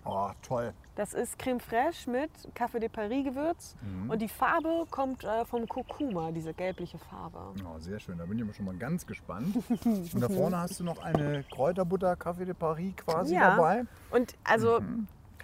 Oh, 0.05 0.31
toll. 0.43 0.75
Das 0.97 1.13
ist 1.13 1.39
Creme 1.39 1.59
Fraiche 1.59 2.09
mit 2.09 2.31
Café 2.55 2.79
de 2.79 2.89
Paris 2.89 3.25
Gewürz. 3.25 3.75
Und 4.09 4.23
die 4.23 4.29
Farbe 4.29 4.85
kommt 4.91 5.25
äh, 5.25 5.45
vom 5.45 5.67
Kurkuma, 5.67 6.31
diese 6.31 6.55
gelbliche 6.55 6.99
Farbe. 6.99 7.39
Oh, 7.65 7.79
sehr 7.81 7.99
schön, 7.99 8.17
da 8.19 8.25
bin 8.27 8.39
ich 8.49 8.57
schon 8.57 8.65
mal 8.67 8.77
ganz 8.77 9.05
gespannt. 9.05 9.57
Und 9.85 10.21
da 10.21 10.29
vorne 10.29 10.59
hast 10.59 10.79
du 10.79 10.85
noch 10.85 10.99
eine 11.03 11.45
Kräuterbutter 11.51 12.13
Café 12.15 12.45
de 12.45 12.55
Paris 12.55 12.95
quasi 12.97 13.35
Ja. 13.35 13.57
dabei. 13.57 13.85
Und 14.13 14.35
also 14.45 14.81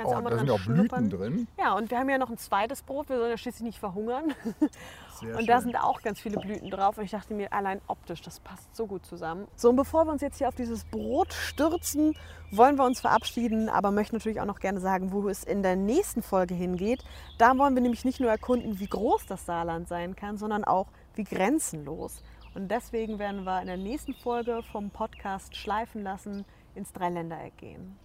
kannst 0.01 0.15
Oh, 0.15 0.19
auch 0.19 0.23
mal 0.23 0.31
da 0.31 0.39
sind 0.39 0.51
auch 0.51 0.59
schnuppern. 0.59 1.09
Blüten 1.09 1.11
drin. 1.35 1.49
Ja, 1.59 1.75
und 1.75 1.91
wir 1.91 1.99
haben 1.99 2.09
ja 2.09 2.19
noch 2.19 2.31
ein 2.31 2.39
zweites 2.39 2.83
Brot. 2.83 3.09
Wir 3.09 3.17
sollen 3.19 3.31
ja 3.31 3.37
schließlich 3.37 3.63
nicht 3.63 3.79
verhungern. 3.79 4.35
Sehr 5.21 5.37
Und 5.37 5.47
da 5.49 5.55
schön. 5.61 5.73
sind 5.73 5.77
auch 5.77 6.01
ganz 6.03 6.21
viele 6.21 6.39
Blüten 6.39 6.71
drauf. 6.71 6.97
Und 6.99 7.05
ich 7.05 7.11
dachte 7.11 7.35
mir, 7.35 7.53
allein 7.53 7.81
optisch, 7.87 8.23
das 8.23 8.41
passt 8.41 8.75
so 8.75 8.87
gut 8.87 9.05
zusammen. 9.05 9.47
So, 9.57 9.69
und 9.71 9.77
bevor 9.77 10.07
wir 10.07 10.13
uns 10.13 10.23
jetzt 10.23 10.39
hier 10.39 10.49
auf 10.49 10.55
dieses 10.55 10.85
Brot 10.85 11.33
stürzen, 11.33 12.15
wollen 12.53 12.77
wir 12.77 12.85
uns 12.85 13.01
verabschieden. 13.01 13.69
Aber 13.69 13.91
möchten 13.91 14.17
natürlich 14.17 14.41
auch 14.41 14.47
noch 14.47 14.61
gerne 14.61 14.81
sagen, 14.81 15.13
wo 15.13 15.29
es 15.29 15.45
in 15.45 15.63
der 15.63 15.77
nächsten 15.77 16.23
Folge 16.23 16.55
hingeht. 16.55 17.05
Da 17.39 17.57
wollen 17.59 17.75
wir 17.75 17.83
nämlich 17.83 18.05
nicht 18.05 18.21
nur 18.21 18.31
erkunden, 18.31 18.81
wie 18.81 18.87
groß 18.89 19.27
das 19.27 19.45
Saarland 19.47 19.89
sein 19.89 20.17
kann, 20.17 20.39
sondern 20.39 20.65
auch 20.65 20.87
wie 21.15 21.25
grenzenlos. 21.25 22.23
Und 22.55 22.69
deswegen 22.69 23.19
werden 23.19 23.45
wir 23.45 23.61
in 23.61 23.67
der 23.69 23.77
nächsten 23.77 24.15
Folge 24.15 24.63
vom 24.73 24.91
Podcast 24.91 25.55
Schleifen 25.55 26.03
lassen 26.03 26.45
ins 26.75 26.93
Dreiländereck 26.93 27.57
gehen. 27.59 27.97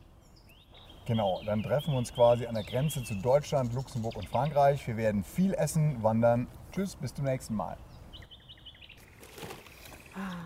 Genau, 1.06 1.40
dann 1.46 1.62
treffen 1.62 1.92
wir 1.94 2.00
uns 2.00 2.12
quasi 2.14 2.48
an 2.48 2.56
der 2.56 2.64
Grenze 2.64 3.04
zu 3.04 3.14
Deutschland, 3.16 3.74
Luxemburg 3.74 4.16
und 4.16 4.28
Frankreich. 4.28 4.88
Wir 4.88 4.98
werden 4.98 5.24
viel 5.24 5.54
essen, 5.54 6.02
wandern. 6.02 6.48
Tschüss, 6.72 6.96
bis 6.96 7.14
zum 7.14 7.26
nächsten 7.26 7.56
Mal. 7.56 7.78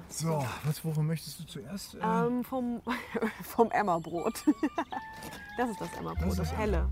So, 0.09 0.43
was, 0.63 0.83
wovon 0.83 1.05
möchtest 1.05 1.39
du 1.39 1.43
zuerst? 1.45 1.93
Äh, 1.95 1.99
Ähm, 2.03 2.43
vom, 2.43 2.81
vom 3.43 3.71
Emmerbrot. 3.71 4.43
Das 5.57 5.69
ist 5.71 5.81
das 5.81 5.89
Emmerbrot, 5.99 6.29
Das 6.29 6.37
das, 6.37 6.57
helle. 6.57 6.87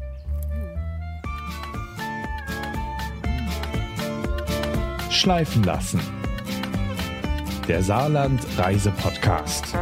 Schleifen 5.10 5.63
lassen. 5.63 6.01
Der 7.67 7.82
Saarland 7.82 8.41
Reise 8.58 8.91
Podcast. 8.91 9.73